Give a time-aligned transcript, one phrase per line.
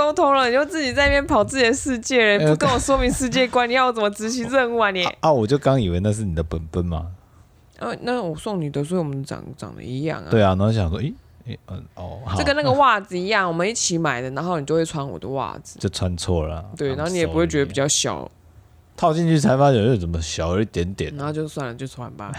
[0.00, 5.04] 沟通了，你就自己在那边跑自己的世界了，不跟我说明世界观，你要我怎么执行任务啊你？
[5.20, 7.08] 啊，我就刚以为那是你的本本嘛。
[7.78, 10.28] 呃、啊，那我送你的，所以我们长长得一样啊。
[10.30, 11.12] 对啊，然后想说，咦，
[11.46, 16.64] 诶，嗯，哦，这跟那个袜子一样，我们一起买的，然后你就会穿我的袜子，就穿错了。
[16.78, 18.30] 对，然后你也不会觉得比较小，
[18.96, 22.32] 套进去才发现又怎么小了一点点，然后就算了，就穿吧。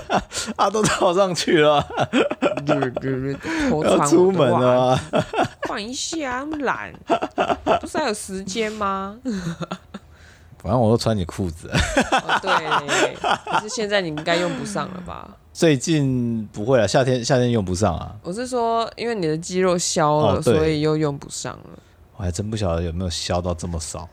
[0.56, 1.86] 啊，都套上去了，
[4.08, 4.98] 出门了，
[5.66, 6.92] 换一下，那么懒，
[7.80, 9.18] 不是还有时间吗？
[10.58, 13.16] 反正我都穿你裤子、哦，对，
[13.52, 15.36] 可是现在你应该用不上了吧？
[15.52, 18.16] 最近不会了，夏天夏天用不上啊。
[18.22, 21.78] 我是说，因为你的肌肉消了，哦、所以又用不上了。
[22.16, 24.08] 我还真不晓得有没有消到这么少。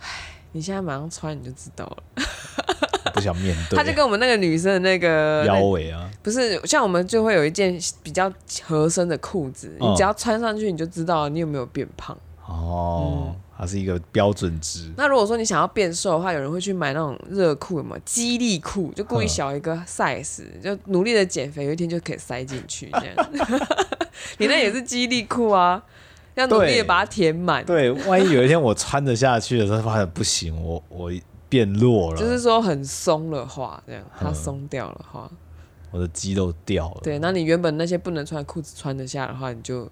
[0.00, 0.08] 唉，
[0.52, 1.96] 你现在马上穿你就知道了。
[3.16, 3.76] 不想面对。
[3.76, 12.16] 他就跟我们那个女生的那个腰围啊，不是像我们就会有一件比较合身的裤子，嗯、你只要穿上去，你就知道你有没有变胖。
[12.46, 13.24] 哦。
[13.30, 14.92] 嗯它是一个标准值。
[14.98, 18.00] 那如果说你想要变瘦的话，有人会去买那种热裤，有没有？
[18.04, 23.30] 激励裤，就故意小一个 size，就努力的减肥，有一天就可以塞进去这样。
[24.36, 25.82] 你那也是激励裤啊，
[26.34, 27.64] 要努力的把它填满。
[27.64, 31.10] 对，万一有一天我穿得下去的时候，发现不行，我我
[31.48, 32.18] 变弱了。
[32.18, 35.30] 就是说很松的话，这样它松掉的话，
[35.90, 37.00] 我的肌肉掉了。
[37.02, 39.90] 对，那你原本那些不能穿的裤子穿得下的话，你就。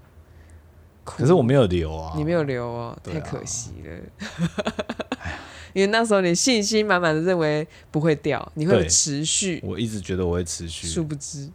[1.05, 4.25] 可是我没有留啊，你没有留哦，太可惜了。
[5.75, 9.61] 因为那时候你信心满满的认为不会掉，你会持续。
[9.63, 11.51] 我一直觉得我会持续，殊不知，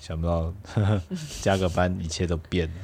[0.00, 0.50] 想不到
[1.42, 2.74] 加个班，一切都变了。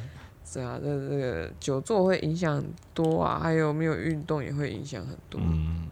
[0.45, 5.41] 是啊，这这个久坐会影响很多啊，还有没有运动也会影响很多。
[5.43, 5.89] 嗯，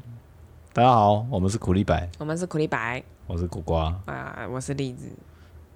[0.72, 5.08] 大家好，我们是苦力白，我们是苦力白，我是苦瓜啊，我是栗子。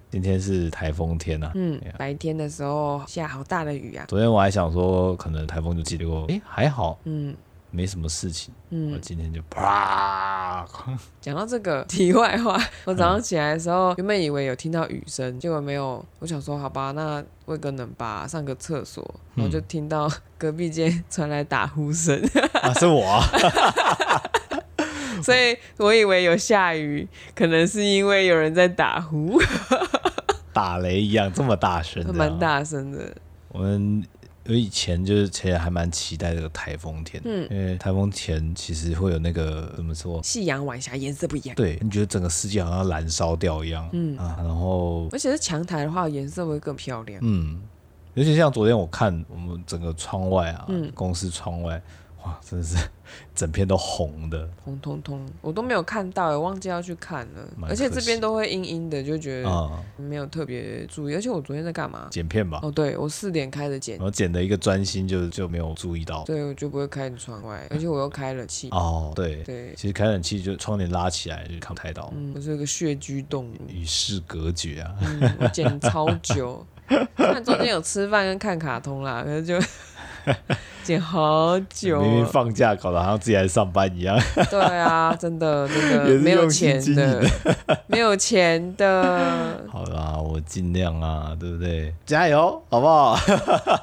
[0.09, 4.05] 今天是台风天呐、啊，嗯，白天的时候下好大的雨啊。
[4.07, 7.35] 昨天我还想说，可能台风就记得过，哎，还好，嗯，
[7.71, 8.53] 没什么事情。
[8.69, 10.65] 嗯，我今天就啪。
[11.19, 16.03] 讲到这个题外话，我早上起来的时候， 原本以为有听到雨声，结果没有。
[16.19, 19.03] 我想说，好吧，那喂个冷吧，上个厕所，
[19.35, 22.17] 然后就听到隔壁间传来打呼声。
[22.61, 23.21] 啊，是我啊。
[25.25, 29.41] 所以我以为有下雨，可能是因为有人在打呼，
[30.53, 33.11] 打雷一样这么大声，蛮大声的。
[33.47, 34.05] 我们
[34.47, 44.15] 我以前就是其实还蛮期待这个台风天，嗯，因为台风前其实会有那个怎么说，夕阳晚霞颜色不一样，对，你觉得整个世界好像燃烧掉一样，嗯。
[44.17, 47.59] 啊，然后而且是强台的话，颜色会更漂亮，嗯，
[48.13, 51.81] 尤其像昨天我看我们整个窗外啊，嗯，公司窗外。
[52.25, 52.75] 哇，真的是
[53.35, 57.47] 整片都红的，红彤彤，我都没有看到，我忘记要去看了。
[57.69, 61.13] 而且这边都会阴阴的，就觉得没有特别注意。
[61.13, 62.07] 而且我昨天在干嘛？
[62.09, 62.59] 剪片吧。
[62.63, 66.23] 哦，对，我四点开始剪，我剪的一个专心就就没有注意到。
[66.23, 68.69] 对，我就不会开窗外， 而且我又开了气。
[68.71, 72.11] 哦，对对，其实开冷气就窗帘拉起来就看不太到。
[72.15, 74.95] 嗯，我是个穴居动物，与世隔绝啊。
[75.01, 76.65] 嗯，我剪超久，
[77.15, 79.59] 看中间有吃饭跟看卡通啦，可是就。
[80.83, 84.15] 剪好久，明明放假搞得好像自己还上班一样。
[84.51, 87.23] 对啊，真的真的 没有钱的，
[87.87, 89.59] 没有钱的。
[89.71, 91.93] 好啦，我尽量啊，对不对？
[92.05, 93.17] 加油，好不好？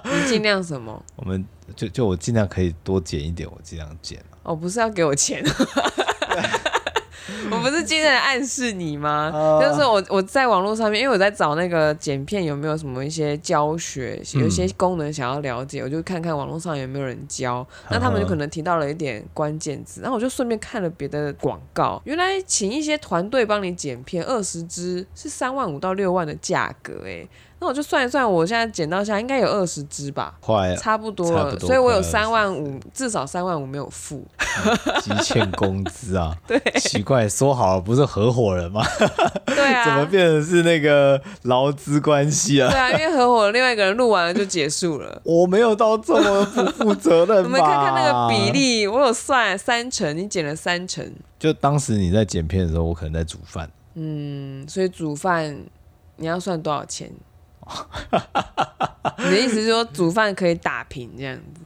[0.04, 1.02] 你尽量什么？
[1.16, 1.44] 我们
[1.74, 4.18] 就就我尽量可以多剪一点，我尽量剪。
[4.44, 5.42] 哦，不是要给我钱。
[7.50, 9.30] 我不是经常暗示你吗？
[9.32, 17.66] 呃、就是我我在网络上面，因为我在找那个剪片有没有什么一些教学，有一些功能想要了解，嗯、我就看看网络上有没有人教。
[17.90, 22.00] 那他们就可能提到了一点关键字，然后我就顺便看了别的广告。
[22.04, 27.26] 原来请一些团队帮你剪片，二十支是三万五到六万的价格，哎。
[27.62, 34.26] 那我就算一算，我现在剪到下应该有二十支吧，快差不多了，所以我有三万五，至少三万五没有付，
[35.22, 36.36] 欠工资啊！
[36.44, 38.82] 对，奇怪，说好了不是合伙人吗？
[39.46, 42.68] 对啊，怎么变成是那个劳资关系啊？
[42.68, 47.42] 对啊，因为合伙另外一个人录完了就结束了， 我没有到这么不负责任吧？
[47.44, 51.08] 我们看看那个比例，我有算三成，你剪了三成，
[51.38, 55.56] 就当时你在剪片的时候，我可能在煮饭，嗯，所以煮饭
[56.16, 57.08] 你要算多少钱？
[59.18, 61.60] 你的意思是说煮饭可以打平这样子？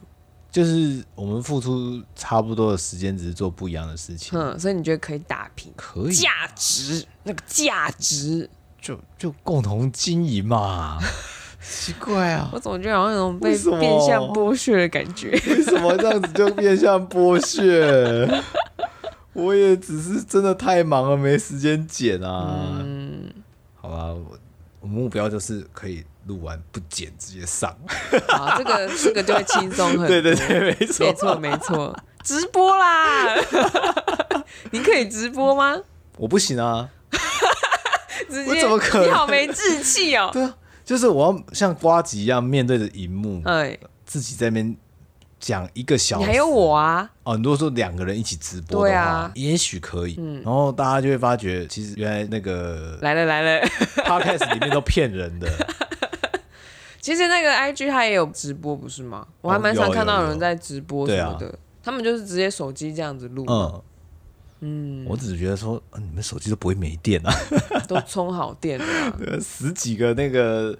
[0.49, 4.39] 就是我们付出差不多的时间，只是做不一样的事情。
[4.39, 5.71] 嗯，所以你觉得可以打平？
[5.75, 6.13] 可以。
[6.13, 8.49] 价值那个价值，
[8.81, 10.97] 就就共同经营嘛。
[11.61, 13.49] 奇怪啊，我怎么觉得好像有种被
[13.79, 15.29] 变相剥削的感觉？
[15.31, 18.43] 为什么这样子就变相剥削？
[19.33, 22.79] 我也只是真的太忙了，没时间剪啊。
[22.79, 23.31] 嗯，
[23.75, 24.15] 好吧。
[24.87, 27.69] 我目标就是可以录完不剪直接上。
[28.29, 30.07] 啊，这个 这个就会轻松很多。
[30.07, 33.35] 对对对，没错没错没错，直播啦！
[34.71, 35.77] 你可以直播吗？
[36.17, 36.89] 我不行啊。
[38.29, 39.07] 直接我怎么可能？
[39.07, 40.29] 你好没志气哦。
[40.31, 40.55] 对啊，
[40.85, 44.75] 就是我要像瓜吉一样面对着荧幕，哎，自己在那边
[45.39, 46.25] 讲一个小时。
[46.25, 47.09] 你还有我啊？
[47.23, 50.15] 哦，如果说两个人一起直播的话，啊、也许可以。
[50.17, 53.67] 嗯，然后大家就会发觉，其实原来那个来了来了，
[54.05, 55.47] Podcast 里面都骗人的。
[57.01, 59.25] 其实那个 IG 它也有直播，不是吗？
[59.41, 63.45] 我还蛮常看到有人在直播什么的，哦啊、他们就是直接手机这样子录。
[63.47, 63.81] 嗯。
[64.59, 67.31] 嗯，我只是觉得说，啊、你们手机都不会没电啊，
[67.87, 70.75] 都充好电了、啊，十几个那个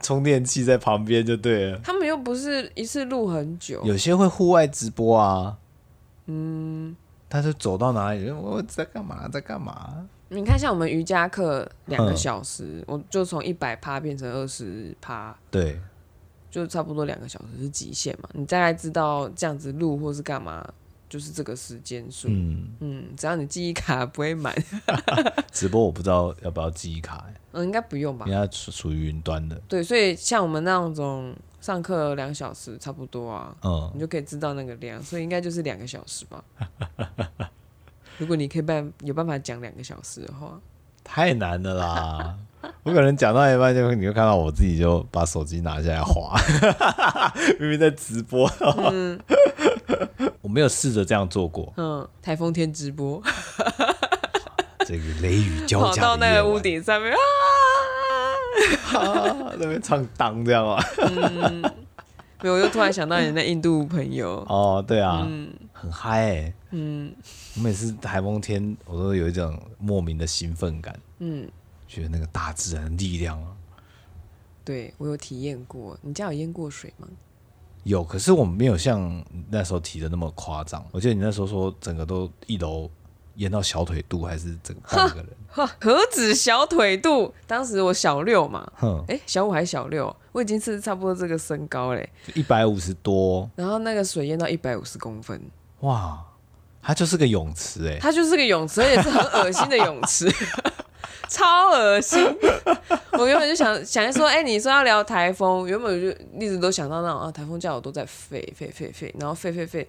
[0.00, 1.80] 充电器在旁边就对了。
[1.82, 5.58] 他们又不是一次录很久，有些会户外直播啊。
[6.24, 6.96] 嗯，
[7.28, 10.06] 他就走到哪里，我在干嘛，在干嘛？
[10.30, 15.78] 你看，像我们瑜伽课两个小时，嗯、我就从一百趴变成二十趴，对，
[16.50, 18.28] 就差不多两个小时是极限嘛。
[18.32, 20.66] 你大概知道这样子录或是干嘛？
[21.08, 24.52] 就是这个时间数，嗯嗯，只要你记忆卡不会满。
[25.52, 28.26] 直播我不知道要不要记忆卡，嗯，应该不用吧？
[28.26, 29.54] 应该属属于云端的。
[29.68, 31.32] 对，所以像我们那种
[31.66, 36.44] 上课两小时差不多啊，嗯，你就可以知道那个量，所以应该就是两个小时吧。
[38.18, 40.60] 如果你可以办有办法讲两个小时的话，
[41.02, 42.36] 太难了啦！
[42.84, 46.38] 我可能讲到一半就你会看到我自己就把手机拿下来滑，
[47.58, 48.48] 明明在直播。
[48.92, 49.18] 嗯
[50.42, 51.72] 我没有试着这样做过。
[51.76, 53.20] 嗯，台风天直播，
[54.86, 57.18] 这个雷雨交加，跑到那个屋顶上面啊，
[58.94, 60.82] 啊那边唱当这样啊。
[60.98, 61.62] 嗯，
[62.42, 64.44] 没有，我又突然想到你那印度朋友。
[64.48, 66.54] 哦，对啊，嗯、很嗨、欸。
[66.70, 67.14] 嗯，
[67.56, 70.98] 我每次台风天，我都有一种莫名的兴奋感。
[71.18, 71.48] 嗯，
[71.88, 73.52] 觉得那个大自然的力量啊。
[74.64, 75.96] 对，我有体验过。
[76.02, 77.06] 你家有淹过水吗？
[77.84, 80.84] 有，可是我们没有像那时候提的那么夸张。
[80.90, 82.90] 我记得你那时候说整个都一楼
[83.36, 85.28] 淹到小腿肚，还是整个半个人？
[85.80, 87.32] 何止小腿肚？
[87.46, 90.14] 当时我小六嘛，哼，哎，小五还是小六？
[90.32, 93.50] 我已经是差不多这个身高嘞，一百五十多。
[93.56, 95.40] 然后那个水淹到一百五十公分，
[95.80, 96.22] 哇，
[96.82, 100.30] 它就是个泳池哎，它就是个泳池，而且是很恶心的泳池。
[101.28, 102.24] 超恶心！
[103.12, 109.88] 我原本就想想说，哎、欸，你说要聊台风，原本就一直都想到那种啊，台风假我都在废废废废，然后废废废。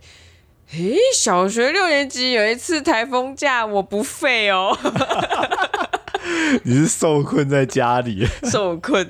[0.74, 4.78] 诶，小学六年级有一次台风假，我不废哦。
[6.64, 8.28] 你是受困在家里？
[8.52, 9.10] 受困，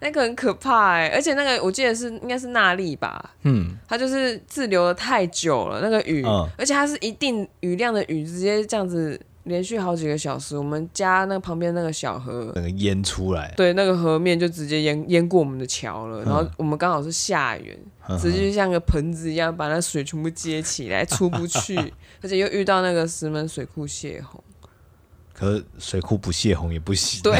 [0.00, 3.30] 那个很可怕哎，而且那个我记得是应该是纳莉吧？
[3.44, 9.20] 嗯，它就是滞留的太久了，那个雨，嗯、而且它是一定雨量的雨，直接这样子。
[9.44, 16.22] 连续好几个小时，我们家那旁边那个小河，那个淹出来，对，那个河面就直接淹淹过我们的桥了。
[16.24, 17.76] 然后我们刚好是下源，
[18.20, 21.76] 直接就像个盆子一样把那水全部接起来， 出不去。
[22.22, 24.44] 而且又遇到那个石门水库泄洪，
[25.32, 27.22] 可是水库不泄洪也不行。
[27.22, 27.34] 对，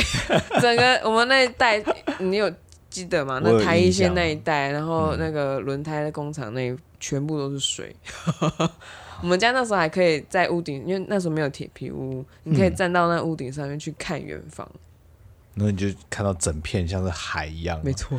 [0.58, 1.82] 整个我们那一带，
[2.18, 2.50] 你有
[2.88, 3.38] 记得吗？
[3.44, 7.94] 那台一线那一带，然后那个轮胎的工厂那全部都是水。
[9.22, 14.66] 我们家那时候还可以在屋顶，因为那时候没有铁皮屋，你可以站到那屋顶上面去看远方，
[15.54, 17.78] 然后你就看到整片像是海一样。
[17.84, 18.18] 没错，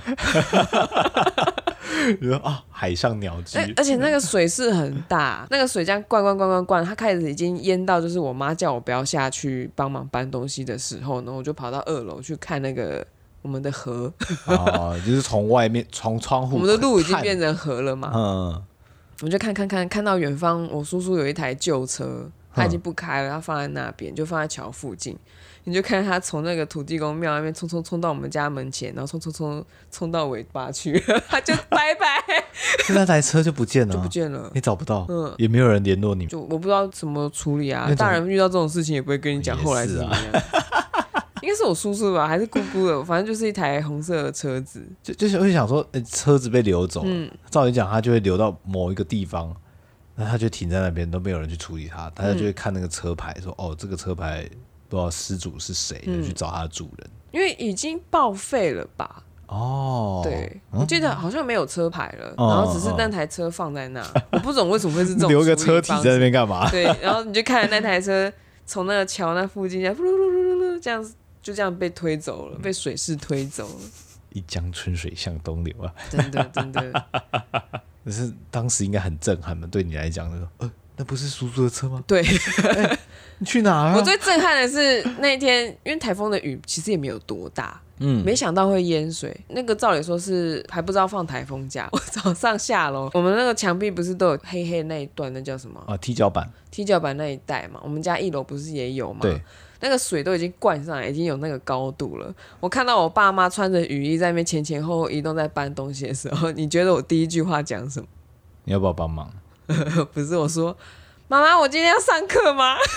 [2.20, 13.06] 你说啊，海上鸟居，而且那个水势很大，那个水这样灌灌灌灌灌，它开始已经淹到，就是我妈叫我不要下去帮忙搬东西的时候呢，我就跑到二楼去看那个
[13.42, 14.14] 我们的河。
[14.46, 18.12] 哦，就是从外面从窗户，我们的路已经变成河了嘛。
[18.14, 18.64] 嗯。
[19.22, 25.16] 我们就看看看，看到远方，我叔叔有一台旧车，他已经不开了，他放在那边，就放在桥附近。
[25.64, 31.00] 你就看他从那个土地公庙那边冲冲冲到我们家门前，然后冲冲冲冲到尾巴去，
[31.30, 32.44] 他就拜拜。
[32.96, 37.94] 那台车就不见了，就不见了，你找不到，嗯，也没有人联络你，就我不知道怎么处理啊。
[37.96, 40.44] 大人遇到这种事情也不会跟你讲后来是怎么样。
[41.44, 43.04] 应该是我叔叔吧，还是姑姑的？
[43.04, 47.10] 反正就是一台红色的车子，就就是会想说，欸，车子被流走了。
[47.10, 49.56] 嗯，照理讲，它就会流到某一个地方，
[50.16, 52.10] 那他就停在那边，都没有人去处理它。
[52.12, 54.48] 大家就会看那个车牌，说，哦，这个车牌
[54.88, 57.10] 不知道失主是谁，就去找他的主人。
[57.32, 59.24] 因为已经报废了吧？
[59.48, 66.70] 哦，对，我记得好像没有车牌了，然后只是那台车放在那，我不懂为什么会是这种 留个车体在那边干嘛？
[66.72, 68.32] 对，然后你就看着那台车
[68.66, 71.16] 从那个桥那附近这样噜噜噜噜噜这样子。
[71.42, 73.82] 就这样被推走了，被水势推走了。
[74.34, 75.94] 一江春水向东流啊！
[76.10, 77.06] 真的，真的。
[78.06, 79.68] 可是当时应该很震撼嘛？
[79.70, 82.02] 对你来讲，那个呃，那不是叔叔的车吗？
[82.08, 82.24] 对。
[82.24, 83.00] 欸、
[83.40, 83.96] 你去哪儿啊？
[84.00, 89.38] 我最震撼的是那一天，因为台风的雨其实也没有多大，嗯，没想到会淹水。
[89.50, 91.90] 那个照理说是还不知道放台风假。
[91.92, 95.84] 我早上下楼，我们那个墙壁不是都有黑黑那一段，那叫什么？
[95.88, 96.50] 啊，踢脚板。
[96.72, 99.20] 踢脚板那一带嘛，我们家一楼不是也有吗？
[99.24, 99.42] 对。
[99.82, 102.34] 那个水都已经灌上来，已经有那个高度了。
[102.60, 108.08] 我看到我爸妈穿着雨衣在那边前前后后移动，在搬东西的时候，你觉得我第一句话讲什么？
[108.64, 109.32] 你要不要帮忙？
[110.14, 110.78] 不是，我说，
[111.28, 112.78] 妈妈，我今天要上课吗？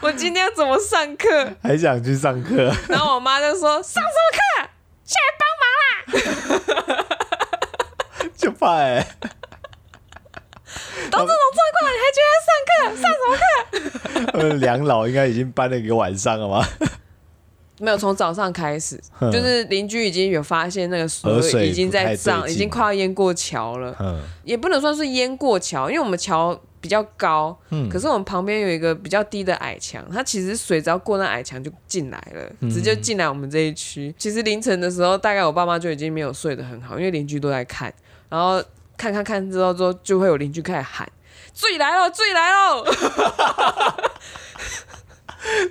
[0.00, 1.26] 我今天要怎么上课？
[1.60, 2.72] 还想去上课？
[2.88, 4.70] 然后我妈就说：“上什么课？
[5.04, 9.06] 下来帮忙啦！”就怕哎、欸，
[11.10, 12.76] 都这种状况，你还觉得要上课？
[13.02, 14.32] 上什么课？
[14.32, 16.64] 他们两老应该已经搬了一个晚上了吗？
[17.80, 24.20] 没有，从早上开始，就是邻居已经有发现那个水已经在涨，已经快要淹过桥了。
[24.42, 26.60] 也不能算是淹过桥，因为我们桥。
[26.80, 34.14] 比较高，嗯，可是我们旁边有一个比较低的矮墙，它其实水只要过那矮墙就进来了，嗯、直接进来我们这一区。
[34.16, 37.92] 其实凌晨的时候，大概我爸妈就已经没有睡得很好，因为邻居都在看，
[38.28, 38.62] 然后
[38.98, 41.08] 看看看之后之后，就会有邻居开始喊
[41.54, 42.84] ：“醉来了，醉来了！”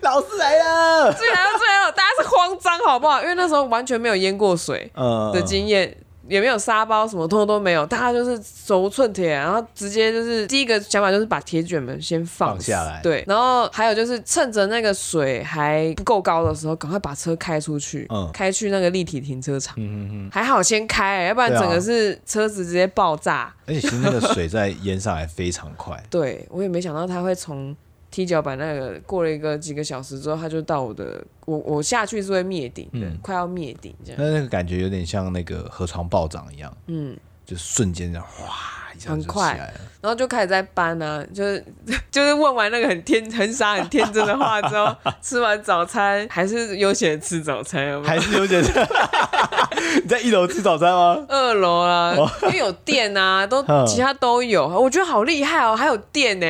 [0.01, 1.91] 老师来了，醉来了，醉来了！
[1.91, 3.21] 大家是慌张好不好？
[3.21, 4.91] 因为那时候完全没有淹过水
[5.33, 5.95] 的经验。
[6.27, 27.75] 嗯也没有沙包，什么通通都没有，大家就是手无寸铁，然后直接就是第一个想法就是把铁卷门先放，放下来，对，然后还有就是趁着那个水还不够高的时候，赶快把车开出去，嗯，开去那个立体停车场，嗯嗯嗯，还好先开、欸，要不然整个是车子直接爆炸，而且其实那个水在淹上来非常快， 对，我也没想到它会从。
[28.09, 34.21] 踢脚板那个过了一个几个小时之后，他就到我的我我下去是会灭顶的，嗯、快要灭顶这样。
[34.21, 39.55] 那那个感觉有点像那个河床暴涨一样，嗯，就瞬间这样哗一下很快，
[40.01, 41.63] 然后就开始在搬啊，就是
[42.09, 48.71] 就是问完那个很天很傻很天真的话之后，吃完早餐还是悠闲吃早餐有没有， 还是悠闲吃。
[50.01, 51.23] 你在一楼吃早餐吗？
[51.27, 56.45] 二楼啊，因为有电啊，都其他都有，我觉得好厉害哦，还有电呢。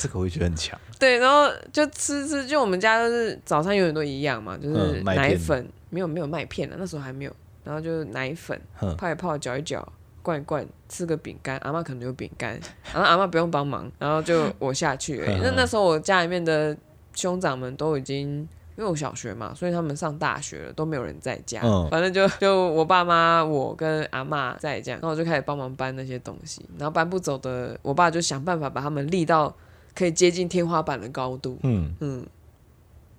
[0.00, 0.78] 这个我会觉得很强。
[0.98, 7.32] 对，然后就吃吃，就我们家都是早餐永远都一样嘛，就是奶粉，没有没有麦片了，那时候还没有。
[7.62, 8.58] 然后就是奶粉
[8.96, 9.86] 泡一泡，搅一搅，
[10.22, 11.58] 灌一灌，吃个饼干。
[11.58, 12.58] 阿妈可能有饼干，
[12.92, 15.38] 然后阿妈不用帮忙，然后就我下去而已。
[15.44, 16.74] 那那时候我家里面的
[17.14, 18.38] 兄长们都已经，
[18.76, 21.60] 因为我小学嘛，所以他们上大学了，都没有人在家。
[21.90, 26.64] 反正就就我爸妈，我跟阿妈在这样，然后我就开始帮忙搬那些东西。
[26.78, 29.54] 然后搬不走的，我爸就想办法把他们立到。
[30.00, 31.58] 可以接近天花板的高度。
[31.62, 32.26] 嗯嗯，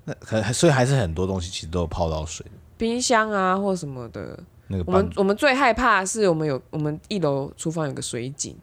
[0.05, 2.43] 那可所以还是很多东西其实都有泡到水。
[2.75, 4.37] 冰箱啊或什么的。
[4.67, 8.55] 那个我们我们最害怕的是我们有我们一楼厨房有个水井，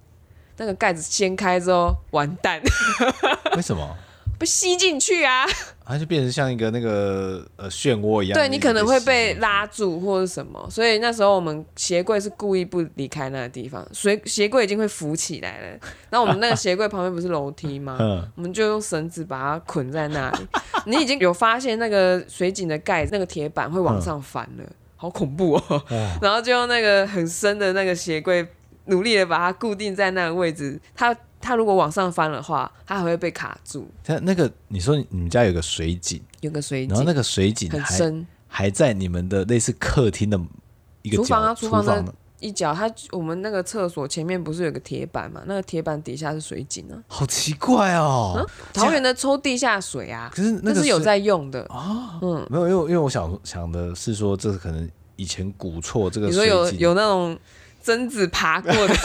[0.56, 2.60] 那个盖子掀开之后完蛋。
[3.54, 3.96] 为什么？
[4.36, 5.46] 不吸进去啊，
[5.88, 8.38] 它就变成像一个那个呃漩涡一样。
[8.38, 15.78] 对，你可能会被拉住或者什么，所以那时候我们鞋柜是故意不离开那个地方，水鞋柜已经会浮起来了。
[16.10, 17.96] 然后我们那个鞋柜旁边不是楼梯吗？
[18.36, 20.46] 我们就用绳子把它捆在那里。
[20.84, 24.64] 你已经有发现那个水井的盖子那个铁板会往上翻了，
[24.94, 25.82] 好恐怖哦。
[26.20, 28.46] 然后就用那个很深的那个鞋柜
[28.84, 31.16] 努力的把它固定在那个位置，它。
[31.48, 33.88] 它如果往上翻的话，它还会被卡住。
[34.04, 40.38] 它那个，你说你们家有个水井，有个水井，然后那个水井很深，还在你们的类似客厅的
[41.00, 42.04] 一个厨房啊，厨房的
[42.40, 42.74] 一角。
[42.74, 45.40] 它我们那个厕所前面不是有个铁板嘛？
[45.46, 48.34] 那个铁板底下是水井啊，好奇怪哦。
[48.36, 52.18] 嗯、桃园的抽地下水啊，可是那是有在用的啊。
[52.20, 54.86] 嗯，没有，因为因为我想想的是说，这是可能
[55.16, 57.38] 以前古厝这个水井，你说有有那种
[57.82, 58.94] 贞子爬过的。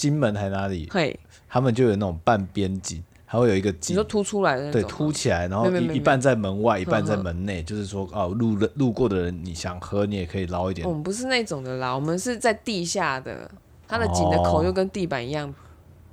[0.00, 0.88] 金门还哪里？
[0.90, 1.14] 嘿，
[1.46, 10.88] 他们就有那种半边井，还会有一个井，你说凸出来的，对，凸起来，然后一一半在门外，一半在门内，就是说哦，路人路过的人，你想喝，你也可以捞一点。
[10.88, 13.50] 我们不是那种的啦，我们是在地下的，
[13.86, 15.54] 它的井的口就跟地板一样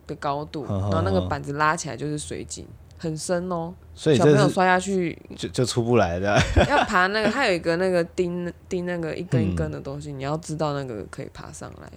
[0.05, 2.67] 的高度，然后那个板子拉起来就是水井，
[2.97, 6.37] 很深哦，所以小朋友摔下去就就出不来的。
[6.67, 11.89] 要爬那个，它有一个那个钉钉那个一根一根的东西，你要知道那个可以爬上来。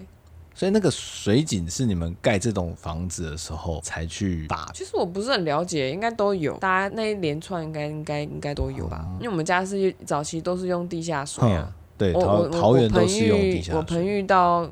[0.53, 4.69] 所以那个水井是你们盖这栋房子的时候才去打？
[4.73, 9.05] 其实我不是很了解，应该都有，大家那一连串应该应该应该都有吧？
[9.05, 11.73] 嗯、因为我们家是早期都是用地下水啊。
[11.97, 13.75] 对，桃桃园都是用地下水。
[13.75, 14.69] 我培育到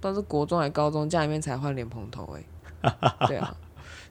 [0.00, 3.26] 都是国中还高中，家里面才换莲蓬头哎、欸。
[3.26, 3.56] 对啊，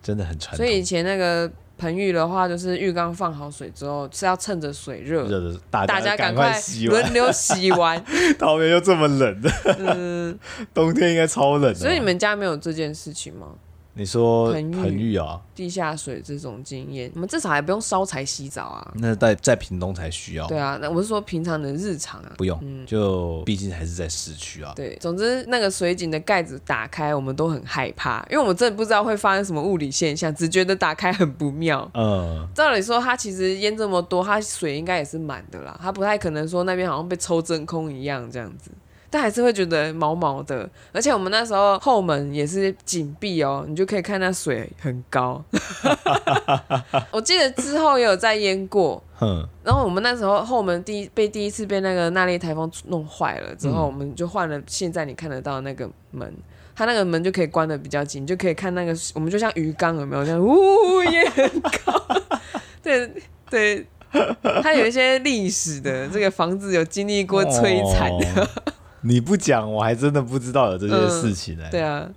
[0.01, 0.57] 真的很传统。
[0.57, 1.51] 所以以前那个。
[1.77, 8.03] 盆浴的话，就是浴缸放好水之后，是要趁着水热，热的大家赶快轮流洗完。
[8.39, 10.38] 桃园又这么冷的，嗯，
[10.74, 11.75] 冬天应该超冷的。
[11.75, 13.48] 所以你们家没有这件事情吗？
[13.97, 18.93] 你说盆浴啊，地下水这种经验，我们至少还不用烧柴洗澡啊。
[18.95, 20.45] 那在在屏东才需要。
[20.47, 24.73] 对啊，那我是说平常的日常啊，不用，就毕竟还是在市区啊。
[24.75, 31.89] 对，总之那个水井的盖子打开，我们都很害怕，因为我们真的不知道会发生什么物理现象，只觉得打开很不妙。
[31.93, 38.69] 嗯，照理说，它其实淹这么多，它水应该也是满的啦，它不太可能说那边好像被抽真空一样这样子。
[39.15, 45.41] 但还是会觉得毛毛的，而且我们那时候后门也是紧闭哦，你就可以看那水很高。
[47.12, 49.01] 我记得之后也有在淹过，
[49.63, 56.29] 然后我们那时候后门第一被第一次被那个那莉台风弄坏了之后，我们就换了现在你看得到那个门，
[56.75, 60.25] 它那个门就可以关的比较紧，就可以看那个我们就像鱼缸有没有？
[60.25, 62.05] 这样，呜也很高，
[62.84, 63.10] 对
[63.50, 63.88] 对，
[64.62, 68.43] 它有一些历史的，这个房子有经历过摧残的。
[68.43, 68.50] 哦
[69.07, 71.71] 你不讲，我还真的不知道有这些事情呢、欸嗯。
[71.71, 72.09] 对啊，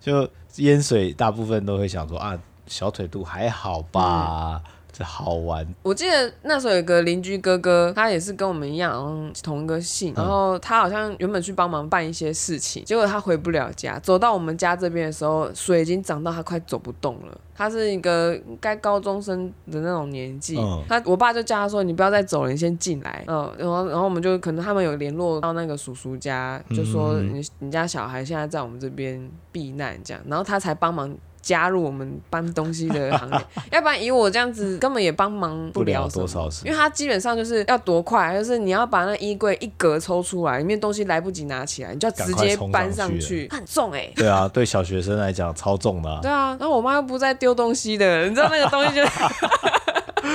[0.00, 4.62] 就淹水，大部分都会想说啊，小腿肚还好吧。
[4.64, 4.72] 嗯
[5.04, 5.66] 好玩。
[5.82, 10.12] 我记得那时候有个邻居哥哥，他也是跟我们一样，嗯，同一个姓。
[10.16, 13.98] 然后他好像原本去帮忙办一些事情，结果他回不了家。
[14.00, 17.40] 走到我们家这边的时候，水已经涨到他快走不动了。
[17.54, 20.56] 他是一个该高中生的那种年纪。
[20.56, 31.12] 嗯、他我爸就叫他说：“你不要再走了，你先进来。”嗯，然后然后我们就可能他们有联络到那个叔叔家，就说你你家小孩现在在我们这边避难这样，然后他才帮忙。
[31.48, 33.40] 加入我们搬东西的行列，
[33.72, 44.12] 要不然以我这样子根本也帮忙不了，多少事，因为他基本上就是要多快，就是你要把那衣柜一格抽出来，里面东西来不及拿起来，你就要直接搬上去，很重哎、欸。
[44.14, 46.18] 对啊，对小学生来讲超重的、啊。
[46.20, 49.02] 对啊，然后我妈又不在丢东西的，你知道那个东西就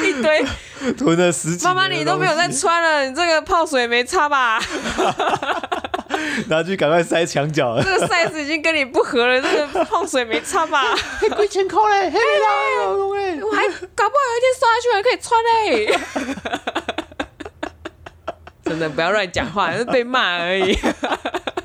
[0.09, 0.43] 一堆
[0.97, 1.63] 囤了十几。
[1.63, 4.59] 妈妈你都没有再穿了，你这个泡水没擦吧？
[6.49, 7.83] 拿去赶快塞墙角了。
[7.83, 10.95] 这个 size 已经跟你不合了，这个碰水没差吧？
[11.35, 15.99] 贵千块嘞， 嘿啦，我还搞不好有一天刷下去还可以穿嘞。
[18.65, 20.77] 真的不要乱讲话，是被骂而已。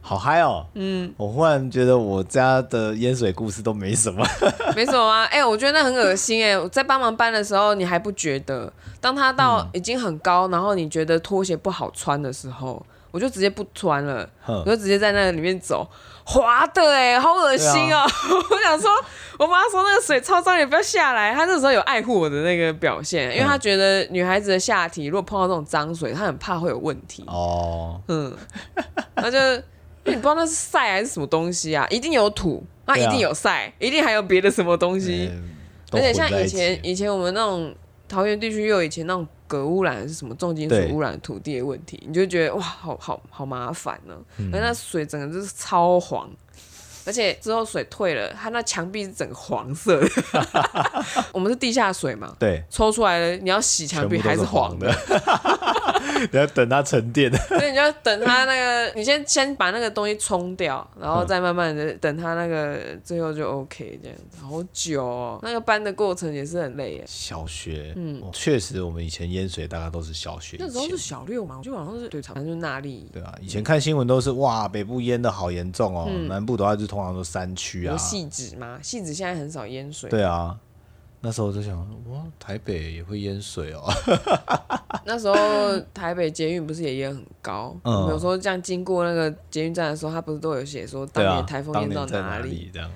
[0.02, 0.66] 好嗨哦！
[0.74, 4.26] 嗯，我忽然觉得我家的淹水故事都没什么，
[4.74, 5.24] 没什么啊。
[5.26, 6.58] 哎、欸，我觉得那很恶心哎、欸。
[6.58, 8.72] 我在帮忙搬的时候，你还不觉得？
[9.00, 12.84] 当他到已经很高，然后你觉得拖鞋不好穿的时候。
[13.10, 15.88] 我就直接不穿了，我就直接在那个里面走，
[16.24, 18.00] 滑的哎、欸，好恶心哦、喔！
[18.00, 18.06] 啊、
[18.50, 18.90] 我想说，
[19.38, 21.32] 我妈说那个水超脏，你不要下来。
[21.32, 27.24] 她那时候有爱护我的那个表现，因为她觉得女孩子的下体如果碰到这种脏水，她很怕会有问题。
[27.26, 28.36] 哦，嗯，
[29.16, 29.62] 那就因为
[30.04, 35.30] 你不知道那是晒还是什么东西啊，一定有土，那一定有晒，一定还有别的什么东西。
[35.92, 37.74] 而且像以前以前我们那种
[38.06, 39.26] 桃园地区，又有以前那种。
[39.48, 42.02] 鎘污染是什么重金属污染土地的问题？
[42.06, 44.20] 你就觉得哇，好好好麻烦呢、啊。
[44.36, 46.30] 而、嗯、那水整个就是超黄，
[47.04, 50.08] 而且之后水退了，它那墙壁是整个黄色的。
[51.32, 52.36] 我们是地下水嘛？
[52.38, 54.92] 对，抽出来的你要洗墙壁还是黄的。
[56.32, 64.38] 你要等它沉淀， 所以你就要等它那个，你先先把那个东西冲掉，然后再慢慢的等它那个最后就 OK 这样子。
[64.40, 67.04] 好久哦，那个搬的过程也是很累耶。
[67.06, 73.08] 小学，嗯，确实我们以前淹水大概都是小学，那时候是小六嘛，我就好像是对，反正就是那里。
[73.12, 77.96] 对啊，以前看新闻都是哇，北部淹的好严重哦，嗯、南部的话就通常都山区啊。
[77.98, 80.08] 汐止嘛，汐止现在很少淹水。
[80.10, 80.56] 对啊。
[81.20, 81.76] 那时候我就想，
[82.10, 83.82] 哇，台北也会淹水哦。
[85.04, 85.34] 那时候
[85.92, 87.76] 台北捷运不是也淹很高？
[87.82, 92.70] 嗯，有时候这样经过那个捷运站的时候，他不是都有写说当年台风淹到哪里？
[92.72, 92.88] 这样，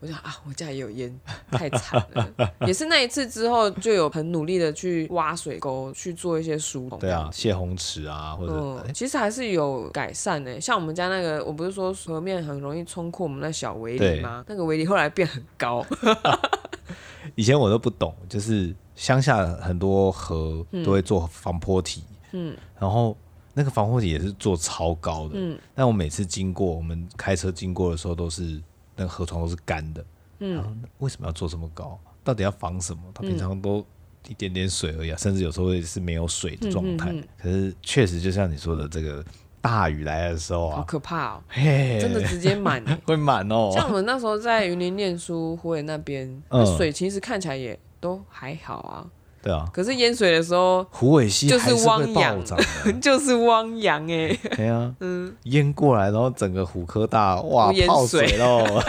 [0.00, 1.20] 我想啊，我家也有淹，
[1.52, 2.28] 太惨了。
[2.66, 6.98] 也是那一次之后，就有很努力的去挖水沟，去做一些疏通。
[6.98, 10.60] 对啊，泄洪池啊，或者、嗯、其实还是有改善的。
[10.60, 14.44] 像我们家那个，我不是说河面很容易冲破我们那小围篱吗？
[14.48, 15.86] 那个围篱后来变很高。
[17.34, 23.16] 以前我都不懂，就是乡下很多河都会做防坡堤，嗯，然后
[23.54, 28.60] 那个防坡堤也是做超高的，嗯，但我每次经过，我们开车经过的时候，都是
[28.96, 30.04] 那个河床都是干的，
[30.40, 31.98] 嗯，为什么要做这么高？
[32.24, 33.02] 到底要防什么？
[33.14, 33.84] 它平常都
[34.28, 37.12] 一点点水而已，啊，甚至有时候也是没有水的状态。
[37.12, 39.24] 嗯嗯嗯，可是确实就像你说的这个。
[39.68, 41.42] 大雨来的时候啊，好可怕哦！
[41.46, 43.70] 嘿，真的直接满， 会满哦。
[43.74, 46.42] 像我们那时候在云林念书，湖北那边，
[46.78, 49.04] 水其实看起来也都还好啊。
[49.42, 49.68] 对啊。
[49.70, 52.42] 可是淹水的时候，虎尾溪就是汪洋，
[52.98, 54.34] 就是汪洋哎。
[54.56, 58.64] 对啊，嗯，淹过来，然后整个虎科大哇泡水喽。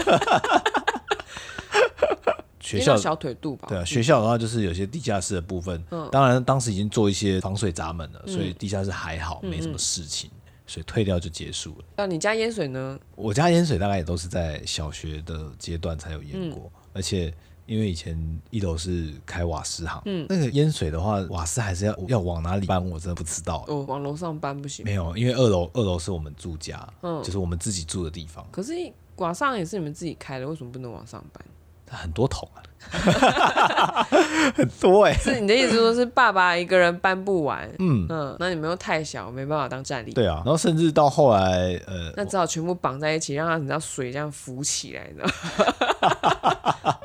[2.58, 3.66] 学校小腿肚吧。
[3.68, 10.30] 对啊，学校的话就是有些地下室的部分，嗯、当然当时已经做一些防水闸门了，嗯、所以地下室还好，没什么事情。
[10.32, 10.39] 嗯
[10.70, 11.84] 水退掉就结束了。
[11.96, 12.96] 那你家淹水呢？
[13.16, 16.70] 我家淹水大概也都是在小学的阶段才有淹过。
[16.72, 17.34] 嗯、而且
[17.66, 18.16] 因为以前
[18.50, 23.64] 一楼是开瓦斯行，嗯，那个淹水的话，瓦斯还是要要往哪里搬，我真的不知道。
[23.66, 24.84] 哦，往楼上搬不行？
[24.84, 28.46] 没有，因为二楼二楼是我们住家，嗯，就是我们自己住的地方。
[28.52, 28.72] 可是
[29.16, 31.44] 瓦上也是你们自己开的，为什么不能往上搬？
[31.88, 32.62] 很多桶啊，
[34.56, 35.18] 很多哎、欸。
[35.18, 37.70] 是你的意思说，是爸爸一个人搬不完？
[37.78, 40.12] 嗯嗯，那你们又太小，没办法当站立。
[40.12, 45.28] 对啊，然后甚至到后来，呃，那只好全部绑在一起，让他你知道水这样浮起来，你知道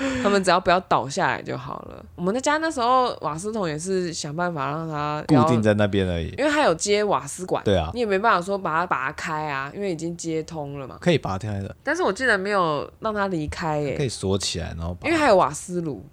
[0.22, 2.04] 他们只要不要倒下来就好了。
[2.14, 7.62] 我们的家那时候瓦斯桶也是想办法让它固定在那边而已，因为它有接瓦斯管。
[7.64, 10.96] 对啊，你也没办法说把它拔开啊，因为已经接通了嘛。
[11.00, 13.96] 可以拔开的，但是我竟然没有让它离开耶。
[13.96, 16.04] 可以锁起来，然后因为还有瓦斯炉。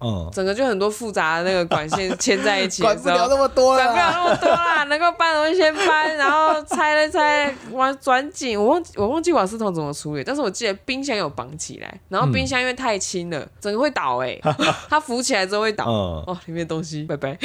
[0.00, 8.58] 嗯，整个就很多复杂的那个管线牵在一起， 管不了那么多，管不了那么多啦，能够搬的东西先搬，然后拆了拆，完转紧。
[8.58, 14.54] 我忘我忘记瓦斯桶怎么处理，但是我记得冰箱有绑起来，然后冰箱因为太轻了，整个会倒哎、欸，
[14.88, 15.84] 它浮起来之后会倒。
[15.86, 17.38] 嗯、哦，里面东西拜拜。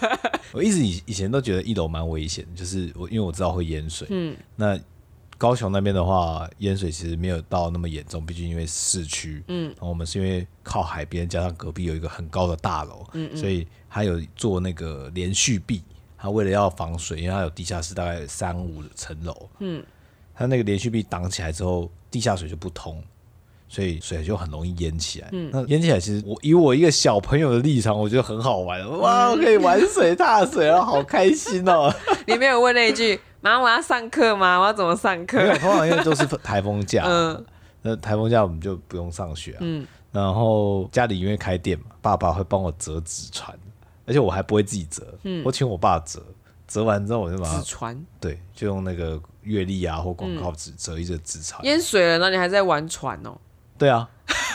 [0.52, 4.06] 我一直以以前都觉得一楼蛮危险，就是我因为我知道会淹水。
[4.10, 4.78] 嗯，那。
[5.42, 15.82] 高雄那边的话，淹水其实没有到那么严重，毕竟因为市区，嗯，然后我们是因为靠海边，加上隔壁有一个很高的大楼，嗯嗯，所以它有做那个连续壁，
[16.16, 19.84] 它为了要防水，因为它有地下室大概三五层楼，嗯，
[20.32, 23.02] 它那个连续壁挡起来之后，地下水就不通，
[23.68, 25.28] 所以水就很容易淹起来。
[25.32, 31.92] 嗯，那淹起来其实我以我一个小朋友的立场，我觉得很好玩，哇，我可以玩水 踏水，然后好开心哦。
[32.28, 33.18] 你没有问那一句？
[33.42, 34.58] 妈，我要上课吗？
[34.58, 35.36] 我要怎么上课？
[35.38, 37.44] 没有，通常因为都是 台风假，嗯，
[37.82, 39.58] 那台风假我们就不用上学啊。
[39.60, 43.54] 嗯，然后家里因为开店嘛，爸爸会帮我折纸船，
[44.06, 46.22] 而且我还不会自己折，嗯，我请我爸折，
[46.68, 51.64] 折完之后我就把它纸船，对，就用那个月历啊或广告纸折一折纸船。
[51.64, 53.36] 淹水了，那你还在玩船哦？
[53.76, 54.08] 对啊，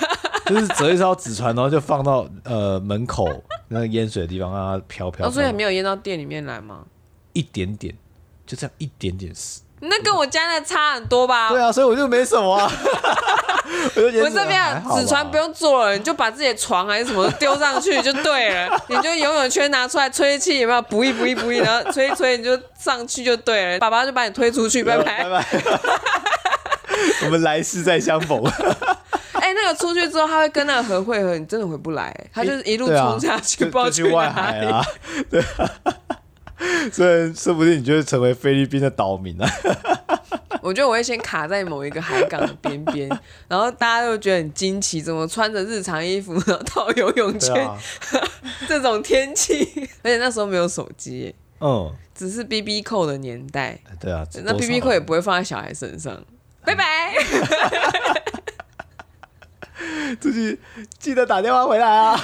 [0.48, 3.28] 就是折一艘纸船，然后就放到呃门口
[3.68, 5.30] 那个淹水的地方，让它飘飘。
[5.30, 6.86] 所以还没有淹到店里面来吗？
[7.34, 7.94] 一点点。
[8.48, 11.50] 就这样一点点事，那跟我家那差很多吧？
[11.50, 12.72] 对啊，所以我就没什么啊。
[13.96, 18.82] 我，我这边纸船不用做了，你就把自己的床还是什么丢上去就对了。
[18.88, 20.82] 你就游泳圈拿出来，吹气有没有？
[20.84, 23.80] 补一补一补一，然后吹一吹你就上去就对了。
[23.80, 25.46] 爸爸就把你推出去，拜拜拜拜。
[27.26, 28.42] 我们来世再相逢。
[29.34, 32.16] 哎、欸，那个出去之后，他会跟那个河汇合，你真的回不来。
[32.34, 34.84] 他就是一路冲下去，不知道去外海啊。
[35.30, 35.70] 对啊。
[36.92, 39.48] 所以说不定你就会成为菲律宾的岛民啊！
[40.62, 43.08] 我觉得我会先卡在某一个海港的边边，
[43.48, 47.54] 然后大家都觉得很惊奇，怎么穿着日常衣服然后套游泳圈？
[47.66, 47.78] 啊、
[48.68, 53.80] 这种天气，而且那时候没有手机，嗯，只是 BB 扣的年代。
[54.00, 56.22] 对啊，那 BB 扣也不会放在小孩身上。
[56.66, 57.14] 拜拜，
[60.20, 60.60] 自己
[61.00, 62.20] 记得打电话回来啊！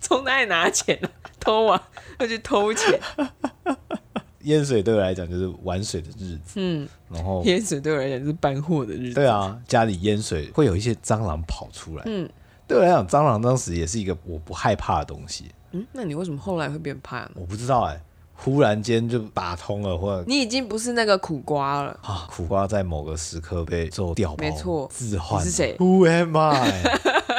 [0.00, 1.00] 从哪里拿钱
[1.42, 1.82] 偷啊？
[2.18, 3.00] 要去偷钱。
[4.42, 9.14] 淹水对我来讲就是玩水的日子，嗯，然后淹水对我来讲就是搬货的日子。
[9.14, 12.28] 对啊，家里淹水会有一些蟑螂跑出来，嗯，
[12.66, 15.52] 对我来讲，蟑螂当时也是一个我不害怕的东西。
[15.70, 17.30] 嗯，那你为什么后来会变怕呢？
[17.36, 18.02] 我不知道哎、欸，
[18.34, 22.26] 忽然间就打通了，或者你已经不是那个苦瓜了啊！
[22.28, 26.82] 苦瓜在某个时刻被做掉，没错，置换是谁？Who am I？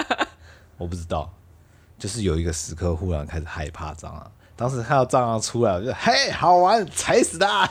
[0.80, 1.30] 我不知道，
[2.04, 4.30] 就是有一个时刻忽然开始害怕蟑螂。
[4.58, 7.66] 当时看到蟑螂出来，我就嘿，好玩，踩死它！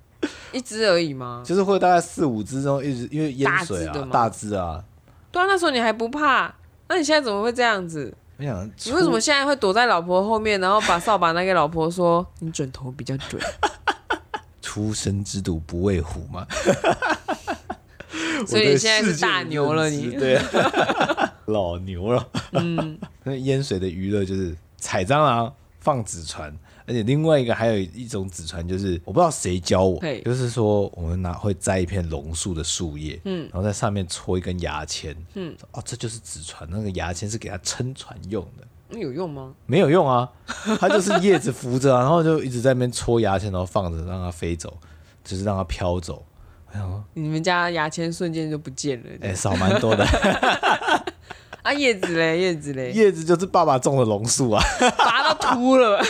[0.52, 1.42] 一只而已吗？
[1.44, 4.82] 就是会大概四五只，中一直因为淹水啊，大只啊。
[5.30, 6.50] 对啊，那时候你还不怕，
[6.88, 8.16] 那你现在怎么会这样子？
[8.38, 13.38] 我想你为什么现在会躲在老婆后面，然后把扫把拿给老婆说：“你准头比较准。”
[14.62, 16.46] 出生之犊不畏虎嘛。
[18.46, 22.28] 所以你现在是大牛了，你对啊， 老牛了。
[22.52, 25.52] 嗯， 那淹水的娱乐就是踩蟑螂。
[25.80, 26.50] 放纸船，
[26.86, 38.66] 而且另外一个还有一种纸船，就是我不知道谁教我，就是说我们拿会摘一片榕树的树叶，嗯，然后在上面戳一根牙签，嗯，哦，这就是纸船，那个牙签是给它撑船用的。
[38.88, 39.52] 那有用吗？
[39.66, 40.26] 没有用啊，
[40.80, 44.74] 它就是叶子扶着，然后就一直在那边戳牙签，然后放着让它飞走，
[45.22, 46.24] 就是让它飘走。
[47.14, 50.04] 你们家牙签瞬间就不见了，哎，少蛮多的。
[51.62, 54.62] 啊，叶子嘞，叶子嘞，叶子就是爸爸种的榕树啊，
[54.98, 56.02] 拔到秃了，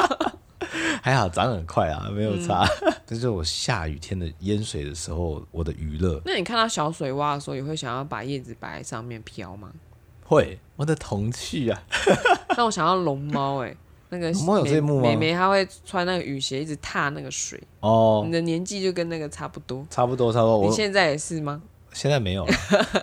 [1.00, 2.66] 还好长很快啊，没有差。
[3.06, 6.20] 这、嗯、是我下雨天的淹水的时候，我的娱乐。
[6.26, 9.70] 那你看到小水洼的时候，也会想要把叶子摆在上面飘吗？
[10.26, 11.82] 会，我的童趣啊。
[12.56, 13.74] 那我想要龙猫，哎，
[14.10, 15.02] 那个龙猫有这一幕吗？
[15.02, 17.60] 妹妹她会穿那个雨鞋，一直踏那个水。
[17.80, 20.66] 哦，你的年纪就跟那个差不多，差不多，差不多。
[20.66, 21.62] 你现在也是吗？
[21.92, 22.54] 现在没有了。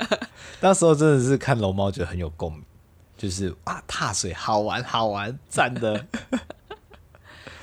[0.59, 2.63] 那时候真的是看龙猫觉得很有共鸣，
[3.17, 6.05] 就是啊，踏水好玩好玩，赞的。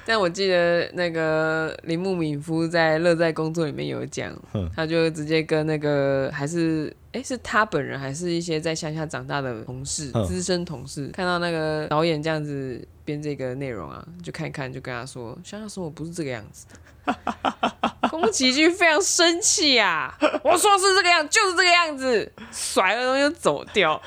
[0.09, 4.35] 但我记得那个铃木敏夫在《乐在工作》里面有讲，
[4.75, 18.09] 他就直接跟那个还是哎、欸、是他本人还是一些在乡下长大的同事资深同事，看到那个导演这样子编这个内容啊，就看一看就跟他说，乡下生活不是这个样子的。
[18.09, 24.01] 宫崎骏非常生气啊，我说是这个样，就是这个样子，甩了东西就走掉。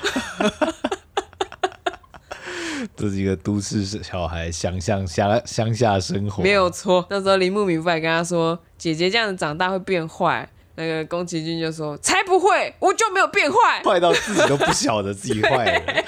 [2.96, 7.06] 这几个都市小孩想象乡乡下生活，没有错。
[7.10, 16.02] 那时候铃木敏夫还跟他说：“姐姐这样子长大会变坏。”那个宫崎骏就说：“才不会，我就没有变坏，坏到自己都不晓得自己坏了。”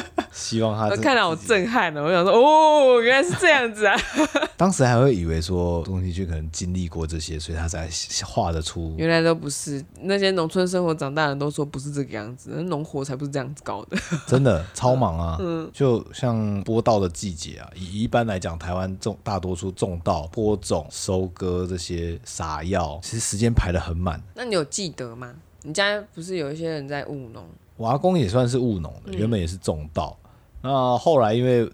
[0.32, 3.96] 希望他我看到我震撼了，我想说哦，原来是这样子啊！
[4.56, 7.88] 当时还会以为说宫崎骏可能经历过这些，所以他才
[8.24, 8.94] 画得出。
[8.96, 13.98] 原来都不是，那些农村生活长大的人都说不是这个样子，那农活才不是这样子搞的。
[14.26, 15.36] 真的超忙啊！
[15.42, 24.09] 嗯，就像播稻的季节啊，以一般来讲，台湾种大多数种稻、播种、收割这些撒药，其实时间排得很满。
[24.34, 25.34] 那你有记得吗？
[25.62, 27.44] 你家不是有一些人在务农？
[27.76, 30.16] 我阿公也算是务农的，原本也是种稻。
[30.22, 30.30] 嗯
[30.62, 31.66] 那后来因为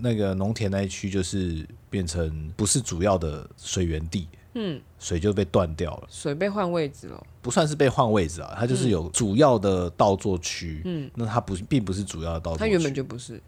[0.00, 13.40] 那个农田那一区就是变成不是主要的水源地，嗯，水就被断掉了，水被换位置了，不算是被换位置啊，它就是有主要的稻作区，嗯，那它不并不是主要的稻作区，它原本就不是，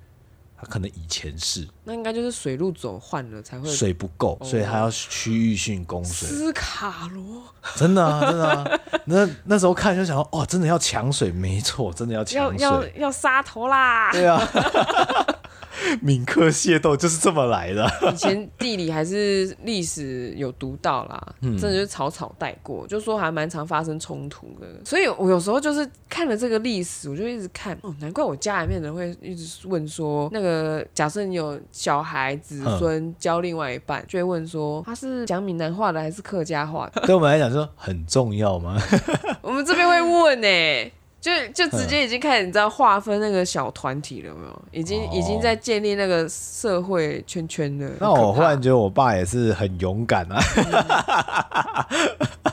[0.60, 6.28] 它可能以前是，那应该就是水路走换了才会水不够，所以它要区域性供水。
[6.28, 7.44] 斯卡罗，
[7.76, 14.40] 真的啊，真的啊，那那时候看就想说，哦，真的要抢水，没错，真的要抢水，要要要杀头啦，对啊。
[16.02, 17.90] 闽客械斗就是这么来的。
[18.12, 24.66] 以前地理还是历史有读到啦，嗯、真的就是草草带过，就说还蛮常发生冲突的。
[24.84, 37.00] 所以我有时候就是看了这个历史，我就一直看哦，难怪我家里面人会一直问说，那个假设你有小孩子孙教另外一半，就会问说他是讲闽南话的还是客家话的？
[37.06, 38.80] 对我们来讲说很重要吗？
[39.42, 40.92] 我们这边会问呢、欸。
[41.20, 44.62] 就就直接已经开始，你知道划分那个小团体了没有？
[44.70, 47.90] 已经、哦、已经在建立那个社会圈圈了。
[48.00, 50.38] 那我忽然觉得我爸也是很勇敢啊！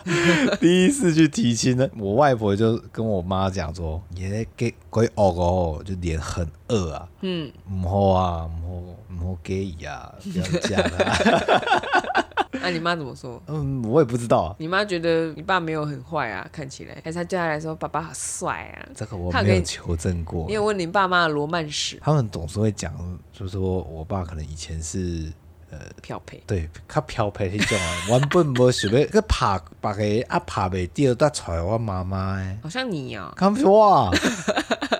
[0.05, 8.69] 嗯、 第一次去提亲呢，我外婆就跟我妈讲说：“爷给鬼哦哦，就脸很饿啊，嗯，唔好啊，唔好
[9.09, 12.24] 唔好给啊，不要嫁了。”
[12.61, 13.41] 那、啊、你妈怎么说？
[13.47, 14.55] 嗯，我也不知道啊。
[14.59, 18.87] 你妈觉得你爸没有很坏啊，看起来，还是他叫他来说爸爸好帅啊？
[18.95, 20.45] 这个我没有求证过。
[20.47, 21.99] 你有问你爸妈的罗曼史？
[22.01, 22.93] 他们总是会讲，
[23.31, 25.31] 就是说我爸可能以前是
[25.71, 27.97] 呃漂配，对，他漂配那种啊。
[28.09, 32.57] 原本无想要去拍别个，啊拍袂掉，再揣 我妈妈诶。
[32.63, 34.09] 好像你啊，看我，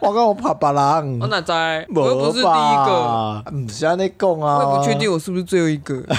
[0.01, 1.19] 我讲我拍别人。
[1.21, 1.51] 我哪知？
[1.93, 3.43] 我又不是第一个。
[3.51, 4.67] 唔是安尼讲啊。
[4.67, 6.03] 我也不确定我是不是最后一个。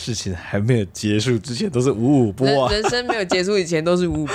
[0.00, 2.72] 事情还没有结束之前都是五五波啊！
[2.72, 4.34] 人生没有结束以前都是五五波。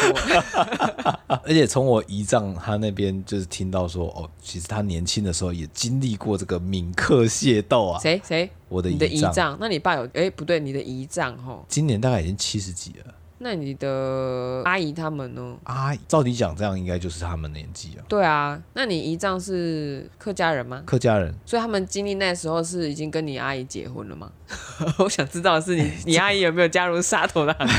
[1.43, 7.99] 而且从我姨丈他那边就是听到说，哦，其实他年轻的时候也经历过这个闽客械斗啊。
[7.99, 8.47] 谁谁？
[8.69, 9.57] 我的姨丈。
[9.59, 10.05] 那你爸有？
[10.07, 13.14] 哎、欸，不对，你的姨丈吼，今年大概已经七十几了。
[13.37, 15.57] 那你的阿姨他们呢？
[15.63, 18.01] 阿姨，照理讲，这样应该就是他们年纪啊。
[18.07, 20.81] 对啊，那你姨丈是客家人吗？
[20.85, 24.31] 客家人，所以他们经历那时候是已经跟你阿姨结婚了吗？
[24.99, 27.75] 我想知道的是你，欸、你阿姨有没有加入杀头的行列？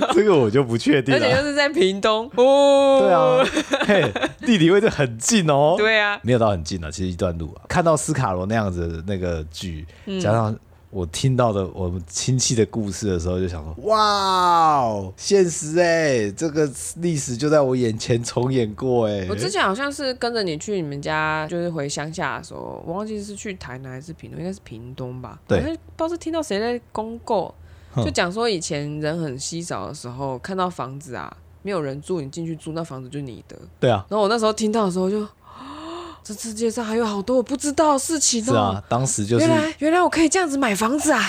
[0.14, 1.20] 这个我就不确定了。
[1.20, 2.98] 而且又是在屏东哦。
[3.00, 3.44] 对啊，
[3.86, 4.10] 嘿，
[4.46, 5.74] 地理位置很近哦。
[5.76, 7.62] 对啊，没有到很近啊，其实一段路啊。
[7.68, 10.58] 看到斯卡罗那样子的那个剧，嗯、加上。
[10.90, 19.24] 我听到的我们亲戚的故事的时候，就想说：哇哦，现实哎，这个历史就在我眼前重演过哎。
[19.30, 25.40] 我之前好像是跟着你去你们家，就是回乡下的时候，我忘记是去台南还是屏东，应该是屏东吧。
[25.46, 27.54] 对，不知道是听到谁在公告，
[27.96, 33.56] 就讲说以前人很稀少的时候，看到房子啊，没有人住，你进去住，那房子就你的。
[33.78, 34.04] 对啊。
[34.08, 35.24] 然后我那时候听到的时候就。
[36.22, 38.44] 这世界上还有好多我不知道的事情哦。
[38.44, 41.22] 是啊，当时就是原来原来我可以这样子买房子啊。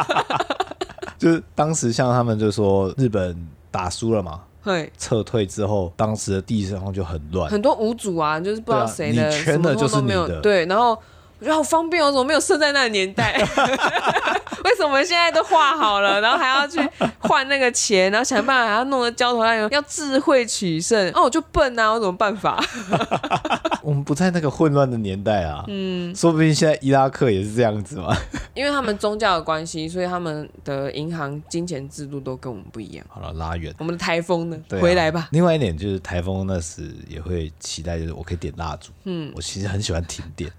[1.18, 3.36] 就是当时像他们就说日本
[3.70, 10.98] 打输了嘛，对，撤退之后，当时的地上就很乱，很多无主啊，就是不知道谁的，你圈的就是你的，对，然后。
[11.38, 13.36] 我觉得好方便哦，怎么没有设在那个年代？
[14.64, 16.80] 为什么现在都画好了，然后还要去
[17.18, 21.10] 换那个钱，然后想办法还要弄得焦头烂额，要智慧取胜？
[21.14, 22.62] 哦，我就笨啊，我怎么办法？
[23.82, 25.64] 我们不在那个混乱的年代啊。
[25.68, 28.16] 嗯，说不定现在伊拉克也是这样子嘛。
[28.54, 33.06] 因为他们宗教的关系，所以他们的银行金钱制度都跟我们不一样。
[33.08, 33.72] 好了，拉远。
[33.78, 34.56] 我们的台风呢？
[34.70, 35.28] 啊、回来吧。
[35.30, 38.90] 另外一点就是台风那时也会期待，就是我可以点蜡烛。
[39.04, 40.50] 嗯，我其实很喜欢停电。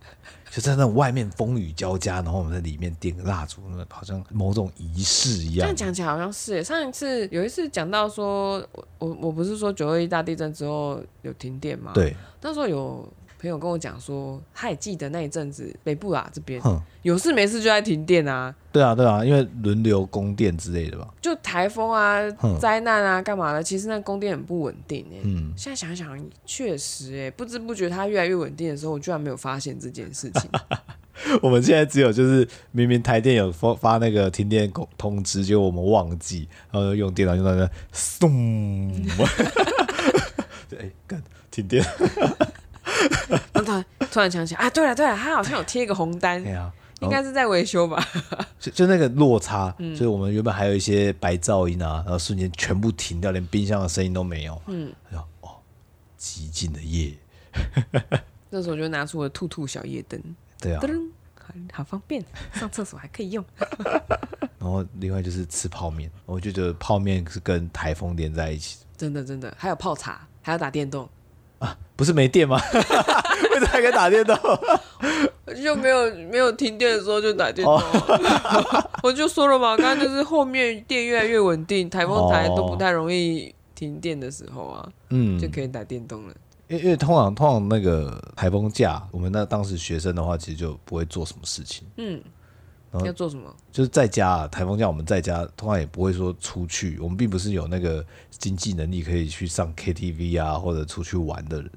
[0.58, 5.60] 就在那种外面风雨交加，然后我们在里面点个蜡烛，那好像某种仪式一样。
[5.60, 11.92] 这样讲起来好像是，上一次有一次讲到说，我我我不是说九二一大地震之后有停电吗？
[11.94, 13.08] 对，那时候有。
[13.40, 16.62] 朋友跟我讲说，他也记得那一阵子北部啊这边
[17.04, 18.54] 有事没事就在停电啊。
[18.72, 21.08] 对啊，对啊，因为轮流供电之类的吧。
[21.22, 22.20] 就台风啊、
[22.60, 25.18] 灾难啊、干嘛的，其实那供电很不稳定哎。
[25.24, 25.54] 嗯。
[25.56, 30.50] 现在想想，确实哎，不知不觉它越来越稳定的时候，我居然没有发现这件事情。
[31.42, 38.92] 我们现在只有就是明明台电有发发那个停电通知，结果我们忘记，然后用电脑用到那送。
[40.80, 41.84] 哎，干停电。
[43.54, 46.72] 突 然突然想起啊，对了对了，他好像有贴一个红单，啊、
[47.02, 48.04] 应该是在维修吧？
[48.60, 54.62] 就就那个落差，嗯、所以我们原本还有一些白噪音啊，然后瞬间全部停掉，连冰箱的声音都没有。
[54.68, 54.92] 嗯，
[55.42, 55.50] 哦，
[56.20, 57.14] 寂静的夜。
[58.50, 60.22] 那时候我就拿出了兔兔小夜灯，
[60.60, 61.10] 对啊，噔，
[61.74, 62.24] 好方便，
[62.54, 63.44] 上厕所还可以用。
[64.60, 68.80] 然后另外就是吃泡面，我就觉得泡面是跟台风连在一起。
[68.96, 71.08] 真的真的，还有泡茶，还有打电动。
[71.60, 72.60] 啊，不是没电吗？
[72.74, 74.38] 为什么还可以打电动？
[75.64, 77.76] 就没有没有停电的时候就打电动。
[77.76, 86.34] 哦、 我就说了嘛，刚刚就是后面电越来越稳定，台风台都不太容易停电的时候啊，嗯，就可以打电动了。
[86.68, 91.88] 因为因为通常通常那个台风假，我们那当时学生的话，其实就不会做什么事情。
[91.98, 92.22] 嗯。
[92.94, 93.54] 要做什么？
[93.72, 96.98] 就是在家啊，台风假我们在家，通常也不会说出去。
[97.00, 101.72] 我们并不是有那个经济能力可以去上 KTV 啊，或者出去玩的人。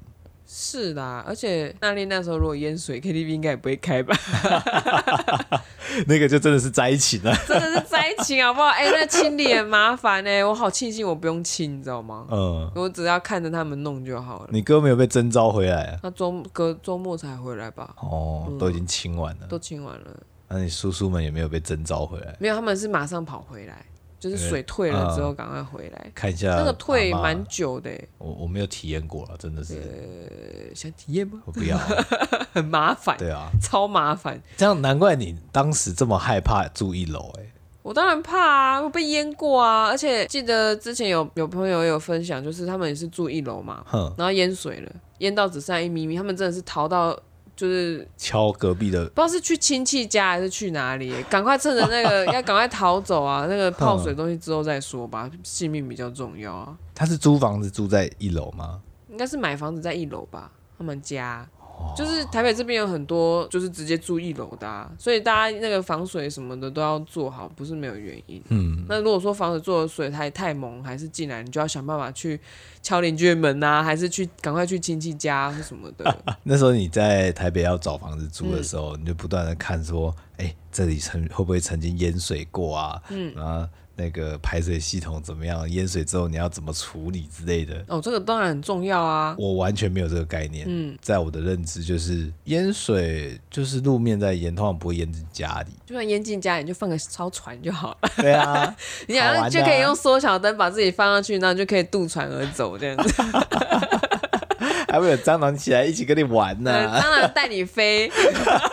[0.53, 4.13] 是的，而且那里那时候如果淹水，KTV 应该也不会开吧？
[6.07, 8.67] 那个就真的是灾情了， 真的是灾情，好不好？
[8.67, 12.27] 哎、欸，那清理很麻烦哎，我好庆幸我不用清，你知道吗？
[12.29, 14.49] 嗯，我只要看着他们弄就好了。
[14.51, 15.99] 你哥没有被征召回来啊？
[16.03, 17.95] 他周隔周末才回来吧？
[18.01, 20.05] 哦，都已经清完了，嗯、都清完了。
[20.51, 22.35] 那你叔叔们有没有被征召回来？
[22.39, 23.85] 没有，他们是马上跑回来，
[24.19, 26.55] 就是水退了之后赶快回来、嗯、看一下。
[26.55, 29.75] 那个退蛮久的，我我没有体验过了，真的是。
[29.75, 31.41] 呃，想体验吗？
[31.45, 31.77] 我不要，
[32.53, 33.17] 很麻烦。
[33.17, 34.41] 对啊，超麻烦。
[34.57, 37.45] 这样难怪你当时这么害怕住一楼哎。
[37.81, 47.17] 我当然怕啊，我被淹过啊，而且记得之前有有朋友有分享，就是他们也是住一楼嘛，哼然后淹水了，淹到只剩下一米米，他们真的是逃到。
[47.61, 53.45] 就是敲隔壁的，不知道是去亲戚家还是去哪里，赶快趁着那个要赶快逃走啊！
[53.47, 56.75] 那个泡水东西之后再说吧，性命比较重要啊。
[56.95, 58.81] 他是租房子住在一楼吗？
[59.11, 61.47] 应该是买房子在一楼吧，他们家。
[61.95, 68.41] 就是台北这边有很多，就是直接住一楼的，啊，所以大家那个防水什么的都要做好，不是没有原因。
[68.49, 72.39] 嗯，那如果说房子做的水太太猛，还是进来，你就要想办法去
[72.81, 76.17] 敲邻居的门啊，还是去赶快去亲戚家或什么的。
[76.43, 83.01] 那时候你在台北要找房子住的时候，嗯、你就不断的看说，哎、欸，这里曾会不会曾经淹水过啊？
[83.09, 83.69] 嗯啊。
[83.95, 85.69] 那个排水系统怎么样？
[85.69, 87.83] 淹水之后你要怎么处理之类的？
[87.87, 89.35] 哦，这个当然很重要啊！
[89.37, 90.65] 我完全没有这个概念。
[90.67, 95.71] 嗯，在我的认知就是淹水就是路面在淹，通常不会淹进家里。
[95.85, 98.09] 就算淹进家里，你就放个艘船就好了。
[98.17, 98.75] 对啊，
[99.07, 103.21] 你想就可以用缩小灯把自己放上去，然后就可以渡船而走这样子。
[104.87, 108.11] 还会有蟑螂起来一起跟你玩呢、啊，蟑螂带你飞。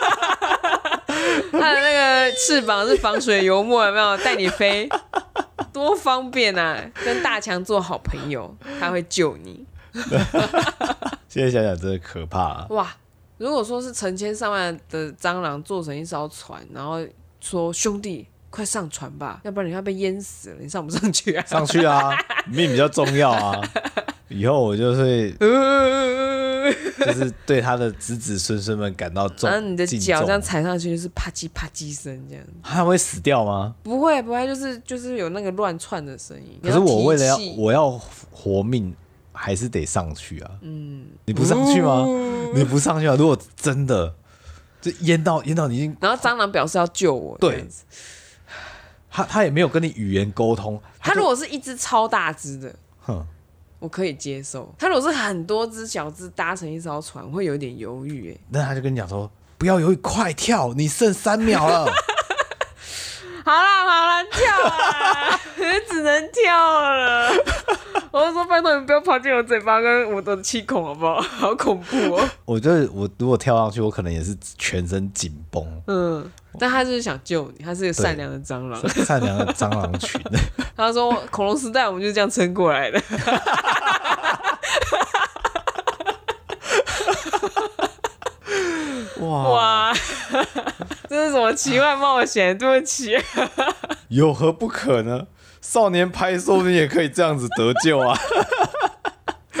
[2.33, 4.89] 翅膀是防水油墨，有没有带你飞？
[5.73, 6.83] 多方便啊！
[7.05, 9.65] 跟大强做好朋友，他会救你。
[11.29, 12.67] 现在想想真的可怕啊！
[12.71, 12.95] 哇，
[13.37, 16.99] 如果说是成千上万的蟑螂做成一艘船，然后
[17.39, 21.45] 说兄弟快上船吧，要不然你要被淹死了，你上不上去啊？
[21.45, 22.09] 上去啊，
[22.47, 23.61] 命比较重要啊！
[24.29, 25.35] 以后我就会。
[26.99, 32.45] 就是对他的子子孙孙们感到重，然后你的脚这样踩上去就是啪叽啪叽声这样。
[32.61, 33.73] 他会死掉吗？
[33.81, 36.59] 不会不会，就是就是有那个乱窜的声音。
[36.61, 37.89] 可是我为了要我要
[38.29, 38.93] 活命，
[39.31, 40.51] 还是得上去啊。
[40.61, 42.05] 嗯，你不上去吗？
[42.53, 43.15] 你不上去啊？
[43.17, 44.13] 如果真的
[44.79, 47.65] 就淹到淹到你已经，然后蟑螂表示要救我，对，
[49.09, 50.79] 他他也没有跟你语言沟通。
[50.99, 53.25] 他如果是一只超大只的，哼。
[53.79, 58.37] 我可以接受，他如果是很多只小只搭成一艘船，会有点犹豫哎。
[58.51, 61.85] 那他就跟你讲说，不要犹豫，快跳，你剩三秒了。
[63.45, 65.39] 好啦好了，跳啊，
[65.89, 67.31] 只能跳了。
[68.11, 71.21] 我就说拜托你不要跑进我嘴巴跟我的气孔好不好？
[71.21, 72.29] 好恐怖哦！
[72.45, 75.63] 我觉得我如果跳上去，我可能也是全身紧绷。
[75.87, 80.19] 嗯，但他就是想救你，他是个善良的蟑螂，善良的蟑螂群。
[80.75, 83.01] 他说恐龙时代我们就这样撑过来的。
[89.19, 89.93] 哇哇，
[91.09, 92.57] 这是什么奇幻冒险？
[92.57, 93.17] 对不起，
[94.07, 95.27] 有何不可呢？
[95.61, 98.17] 少年拍说不定也可以这样子得救啊！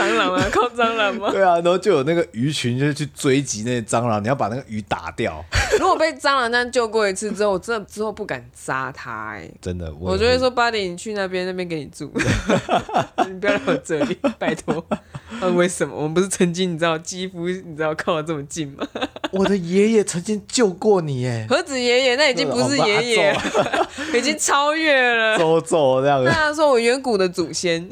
[0.09, 1.31] 蟑螂啊， 靠蟑螂吗？
[1.31, 5.43] 对啊，然后就有那个鱼群，就去追击那些蟑螂，你要把那个鱼打掉。
[5.79, 9.31] 如果被蟑螂这样救过一次之后，我真的之后不敢杀它。
[9.33, 12.11] 哎，真的，我就会说，Buddy，你去那边，那边给你住，
[13.27, 14.83] 你不要来我这里，拜托。
[15.39, 15.95] 啊，为什么？
[15.95, 18.85] 我们不是曾经你知道肌肤你知道靠得这么近吗？
[19.31, 21.45] 我的爷爷曾经救过你耶。
[21.47, 23.37] 何止爷爷，那已经不是爷爷，
[24.13, 25.37] 已经超越了。
[25.37, 26.29] 走走这样子。
[26.31, 27.87] 他说我远古的祖先。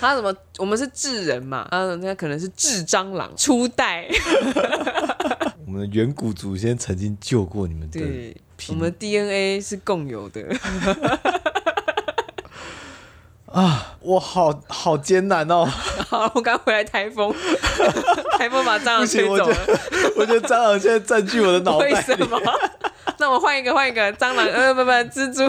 [0.00, 0.32] 他什么？
[0.58, 1.66] 我们是智人嘛？
[1.70, 4.08] 啊，那可能是智蟑螂初代。
[5.66, 7.88] 我们的远古祖先曾经救过你们。
[7.90, 8.36] 对，
[8.68, 10.42] 我们 DNA 是共有的。
[13.46, 15.64] 啊，我好好艰难哦！
[16.08, 17.34] 好，我刚回来台风，
[18.38, 19.56] 台风把蟑螂吹走了。
[20.16, 21.86] 我觉得蟑螂现在占据我的脑袋。
[21.86, 22.40] 为什么？
[23.18, 24.46] 那我换一个，换一个蟑螂。
[24.46, 25.42] 呃，不不，蜘蛛。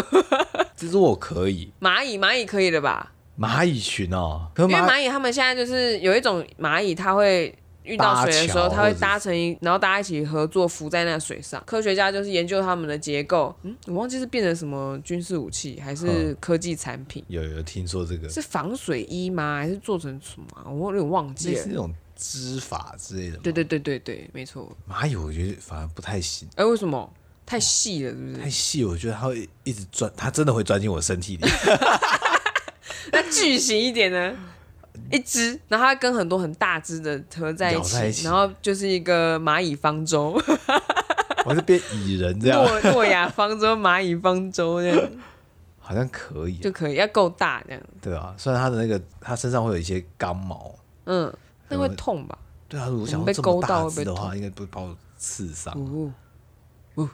[0.77, 1.71] 蜘蛛我可以。
[1.81, 3.11] 蚂蚁，蚂蚁可以了吧？
[3.39, 7.55] 蚂蚁群哦，因为蚂蚁他们现在就是有一种蚂蚁，它会。
[7.85, 11.63] 遇到水的时候，它会搭成一，然后大家一起合作浮在那水上。
[11.65, 13.55] 科学家就是研究它们的结构。
[13.63, 17.23] 嗯，我忘记是变成什么军事武器，还是科技产品？
[17.29, 19.55] 有有听说这个是防水衣吗？
[19.55, 20.71] 还是做成什么？
[20.71, 21.63] 我有点忘记了。
[21.63, 23.37] 是那种织法之类的。
[23.37, 24.71] 对对对对对，没错。
[24.87, 26.47] 蚂蚁我觉得反而不太行。
[26.57, 27.11] 哎，为什么？
[27.43, 28.33] 太细了，是不是？
[28.35, 31.47] 太细，我觉得它会一直钻，它真的会钻进我身体里。
[33.11, 34.35] 那巨型一点呢？
[35.11, 40.39] 一只，然后它跟很多很大只的合在一起，一起然后就是一个蚂蚁方舟。
[41.45, 42.61] 我是变蚁人这样。
[42.63, 45.09] 诺诺亚方舟、蚂蚁方舟这样，
[45.79, 47.81] 好像可以，就可以，要够大这样。
[48.01, 51.33] 对啊，虽然它的那个，它身上会有一些刚毛，嗯，
[51.69, 52.37] 那会痛吧？
[52.67, 55.73] 对啊，如果想被勾到的话，应该不会把我刺伤。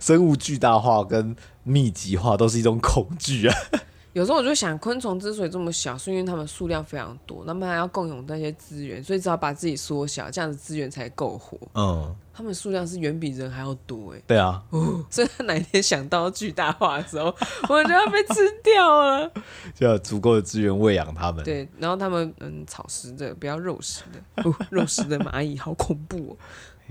[0.00, 1.34] 生物巨大化跟
[1.64, 3.56] 密集化都是一种恐惧啊。
[4.12, 11.56] 有时候我就想，昆虫之所以这么小，是因为它们数量非常多，那么还要共用那些资源，所以只好把自己缩小，这样子资源才够活。
[11.72, 14.20] 嗯，它们数量是远比人还要多哎。
[14.26, 14.62] 对啊，
[15.08, 17.34] 所以他哪一天想到巨大化的时候，
[17.70, 19.32] 我就要被吃掉了，
[19.74, 21.42] 就要足够的资源喂养它们。
[21.42, 24.42] 对，然后它们嗯，草食的，不要肉食的。
[24.42, 26.36] 哦，肉食的蚂蚁好恐怖哦。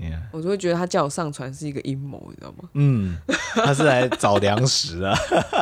[0.02, 0.18] Yeah.
[0.32, 2.68] 我就会觉得他叫我上船是一个阴谋，你知道吗？
[2.74, 3.16] 嗯，
[3.54, 5.16] 他是来找粮食啊。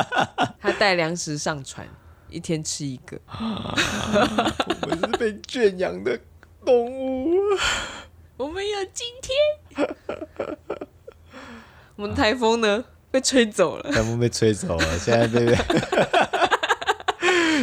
[0.59, 1.87] 他带粮食上船，
[2.27, 3.19] 一天吃一个。
[3.29, 6.19] 我们是被圈养的
[6.65, 7.37] 动物，
[8.37, 9.95] 我们有今天。
[11.95, 12.83] 我们台风呢？
[13.11, 13.91] 被吹走了。
[13.91, 15.55] 台风被吹走了，现在被。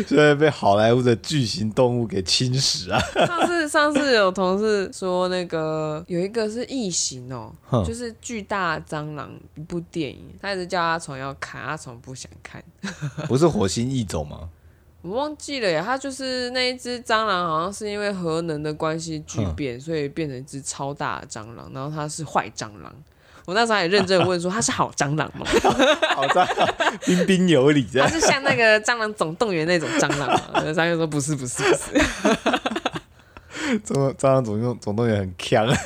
[0.06, 3.00] 现在被好莱坞的巨型动物给侵蚀啊！
[3.26, 12.62] 上次上次有同事说，那个有一个是异形哦，哼就是巨大蟑螂一部电影，他一直叫阿虫要看，阿虫不想看。
[13.28, 14.48] 不是火星异种吗？
[15.02, 22.92] 我忘记了呀，他就是那一只蟑螂，好像是因为核能的关系巨变，所以变成一只超大的蟑螂，然后它是坏蟑螂。
[23.46, 25.46] 我那时候也认真问说：“它是好蟑螂吗？”
[26.14, 27.86] 好蟑螂，彬彬有礼。
[27.94, 30.60] 它是像那个《蟑螂总动员》那种蟑螂吗？
[30.70, 32.04] 蟑螂说：“不是，不是，不是。”
[33.84, 35.66] 蟑蟑螂总动总动员很强，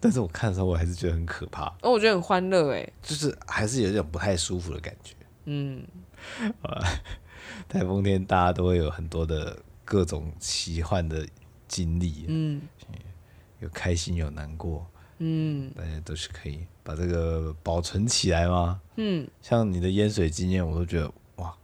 [0.00, 1.66] 但是我看的时候我还是觉得很可怕。
[1.82, 5.14] 哦，我觉得很欢乐哎，就是还是有一种不太舒服的感觉。
[5.44, 5.86] 嗯，
[7.68, 11.26] 台风天大家都会有很多的各种奇幻的
[11.66, 12.24] 经历。
[12.28, 12.62] 嗯，
[13.60, 14.86] 有开心，有难过。
[15.18, 18.80] 嗯，大家都是可以把这个保存起来吗？
[18.96, 21.54] 嗯，像你的淹水经验，我都觉得哇，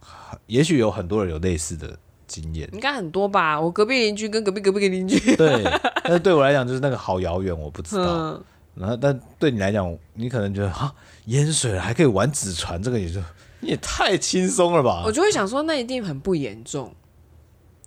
[0.46, 1.96] 也许有很多人有类似的
[2.26, 3.60] 经验，应该很多吧。
[3.60, 5.62] 我隔壁邻居跟隔壁隔壁的邻居，对，
[6.02, 8.04] 但是对我来讲就是那个好遥远，我不知道。
[8.04, 8.44] 嗯、
[8.74, 10.92] 然后，但对你来讲，你可能觉得啊，
[11.26, 13.20] 淹水了还可以玩纸船，这个也就
[13.60, 15.02] 你也太轻松了吧？
[15.04, 16.94] 我就会想说，那一定很不严重，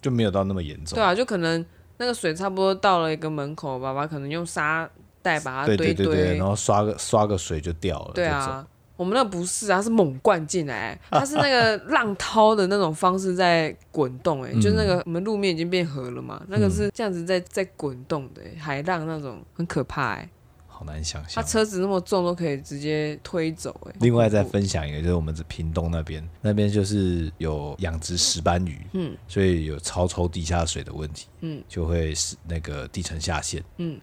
[0.01, 0.95] 就没有到那么严重。
[0.95, 1.65] 对啊，就可能
[1.97, 4.89] 那个水差不多到了一个门口，爸爸可能用沙。
[5.19, 8.11] 袋把它堆堆，对对对，然后刷个刷个水就掉了。
[8.13, 8.65] 对啊，
[8.97, 20.29] 我们那不是啊，是猛灌进来， 它是那个浪涛的那种方式在滚动，哎，就是那个我们路面已经变河了嘛，那个是这样子在在滚动的海浪那种，很可怕哎。
[20.67, 21.31] 好难想象。
[21.33, 23.95] 他车子那么重都可以直接推走哎。
[23.99, 33.99] 另外再分享一个，就是我们这屏东那边，那边就是有养殖石斑鱼，嗯，所以有超抽地下水的问题，嗯，就会是那个地层下陷，嗯，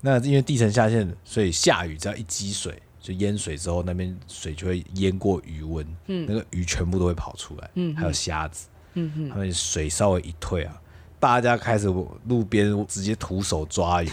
[0.00, 10.74] 那因为地层下陷，所以下雨只要一积水，就淹水之后，那边水就会淹过鱼温，嗯，那个鱼全部都会跑出来，嗯，还有虾子，嗯嗯，他们水稍微一退啊。
[11.20, 14.10] 大家开始路边直接徒手抓鱼，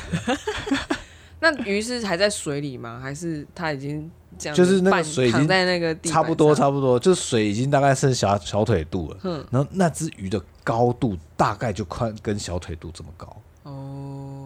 [1.42, 3.00] 那鱼是还在水里吗？
[3.02, 4.56] 还是它已经这样？
[4.56, 9.18] 就是那个水已经在那个地差不多差不多，就是水已经大概剩小小腿肚了。
[9.24, 13.42] 嗯，然后那只鱼的高度大概就快跟小腿肚这么高哦，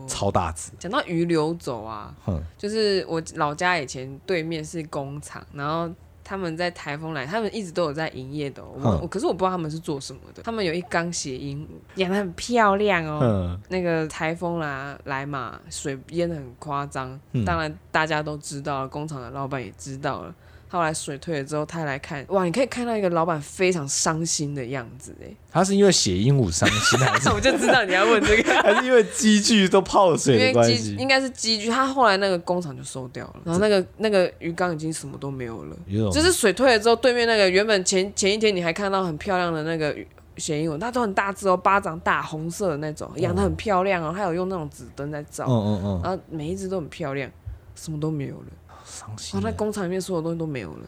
[0.07, 0.71] 超大只。
[0.79, 5.93] 讲到鱼流走啊，嗯，就是我老家以前对面是工厂，然后。
[6.29, 8.99] 他们在台风来，他们一直都有在营业的、哦。
[9.01, 10.43] 我可是我不知道他们是做什么的。
[10.43, 13.57] 他们有一缸血鹦鹉，养的很漂亮哦。
[13.69, 17.17] 那个台风啦来嘛，水淹的很夸张。
[17.45, 20.35] 当然大家都知道了，工厂的老板也知道了。
[20.69, 25.27] 后来水退了之后，他来看，哇，你可以看到一个老板非常伤心的样子哎。
[25.49, 27.29] 他是因为血鹦鹉伤心还是？
[27.33, 30.95] 我就知道你要问这个， 还是因为机具都泡水的关系？
[30.95, 31.69] 应该是机具。
[31.69, 35.77] 他后来那个工厂就收掉了，然后那个那个鱼缸已经什么都没有了。
[36.11, 39.95] 就是水退了之后，对面那个原本前前一天你还看到很漂亮的那个
[40.35, 44.11] 血鹦鹉，它都很大只哦，巴掌大，红色的那种，养的很漂亮哦。
[44.11, 47.31] 还有用那种纸灯在照，嗯嗯嗯，然后每一只都很漂亮，
[47.73, 48.45] 什么都没有了。
[48.87, 49.39] 伤心。
[49.43, 50.87] 那工厂里面所有东西都没有了。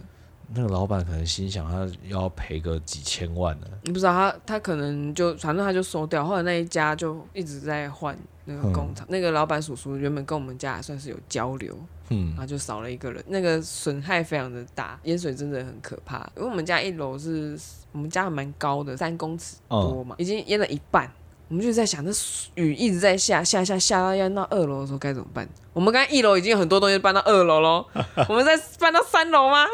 [0.52, 3.68] 那个老板可能心想，他要赔个几千万呢。
[3.84, 6.26] 你不知道他，他可能就反正他就收掉。
[6.26, 9.06] 后来那一家就一直在换那个工厂。
[9.08, 11.78] 嗯、那个老板叔叔原本跟我们家还算是有交流，
[12.10, 13.24] 嗯，然后就少了一个人。
[13.28, 16.28] 那个损害非常的大，淹水真的很可怕。
[16.36, 17.56] 因为我们家一楼是
[17.92, 21.12] 我们家还蛮高的，三公尺多嘛，嗯、已经淹了一半。
[21.50, 22.12] 我们就在想，这
[22.56, 25.50] 雨一直在下，下下下到要到二楼的时候该怎么办？
[25.74, 27.86] 我们刚才一楼已经有很多东西搬到二楼喽，
[28.30, 29.66] 我们再搬到三楼吗？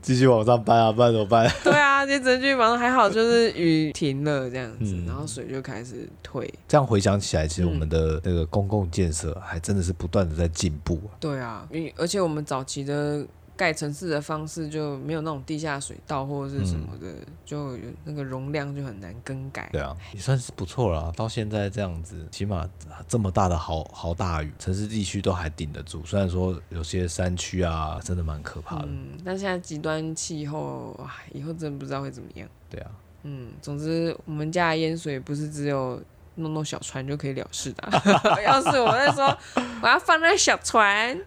[0.00, 1.50] 继续往上搬啊，搬怎么办？
[1.64, 6.52] 对啊，这证据马上还好，就是雨停了这样子，嗯、然后水就开始退。
[6.68, 11.18] 这样回想起来，其实我们的那个公共建设还真的是不断的在进步啊。
[11.18, 13.26] 对啊，而且我们早期的。
[13.58, 19.68] 盖城市的方式就没有那种地下水道或者是什么的，嗯、就有那个容量就很难更改。
[19.72, 21.12] 对啊，也算是不错了。
[21.16, 22.70] 到现在这样子，起码
[23.08, 26.04] 这么大的豪豪大雨，城市地区都还顶得住。
[26.06, 28.86] 虽然说有些山区啊，真的蛮可怕的。
[28.86, 30.96] 嗯，但现在极端气候，
[31.32, 32.48] 以后真的不知道会怎么样。
[32.70, 32.90] 对啊，
[33.24, 36.00] 嗯，总之我们家的淹水不是只有
[36.36, 38.38] 弄弄小船就可以了事的、啊。
[38.46, 39.36] 要是我在说
[39.82, 41.20] 我要放那小船。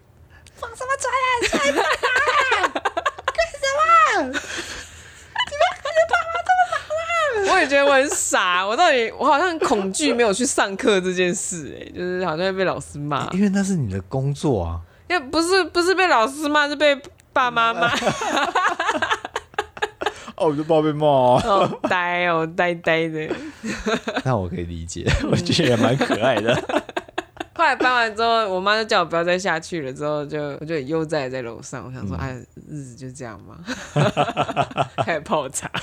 [0.62, 1.26] 放什么船啊？
[1.42, 1.84] 水大啊！
[3.26, 3.82] 干什么？
[4.22, 6.74] 你们可是爸妈这么忙
[7.46, 7.52] 吗？
[7.52, 13.28] 我也觉得我很傻，我到底我好像很恐惧没有去上课这件事，哎，就是好像会被老师骂。
[13.32, 14.80] 因为那是你的工作啊。
[15.08, 16.98] 因为不是不是被老师骂，是被
[17.32, 17.92] 爸妈骂。
[20.36, 21.42] 哦，我就怕被骂啊。
[21.44, 23.28] 哦，呆哦，呆呆的。
[24.24, 26.54] 那我可以理解，我觉得也蛮可爱的。
[27.62, 29.92] 后来搬完之后，我妈就叫我不要再下去了。
[29.92, 32.34] 之后就我就悠哉在楼上，我想说，哎，
[32.68, 33.56] 日子就这样嘛，
[34.98, 35.70] 开始泡茶。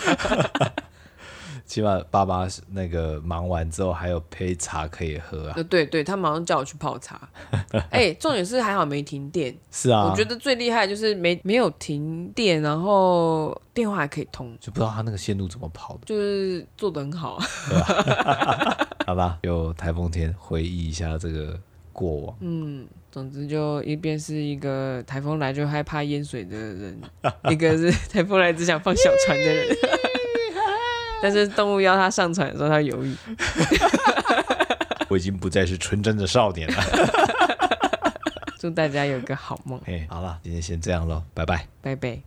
[1.66, 5.64] 起码爸爸那个忙完之后还有杯茶可以喝啊。
[5.70, 7.22] 对对，他马上叫我去泡茶。
[7.92, 9.56] 哎，重点是还好没停电。
[9.72, 14.58] 是啊，我觉得最厉害就是没没有停电，然后电话还可以通。
[14.60, 16.02] 就不知道他那个线路怎么跑的。
[16.06, 17.40] 就是做的很好。
[19.06, 21.58] 好吧，有台风天回忆一下这个。
[22.00, 27.02] 过往，嗯，总之就一边是一个台风来就害怕淹水的人，
[27.52, 29.76] 一个是台风来只想放小船的人，
[31.22, 33.14] 但是动物要他上船的时候他犹豫。
[35.10, 36.84] 我已经不再是纯真的少年了。
[38.60, 39.82] 祝大家有个好梦。
[39.86, 42.20] 哎，好了，今天先这样喽，拜拜，拜拜。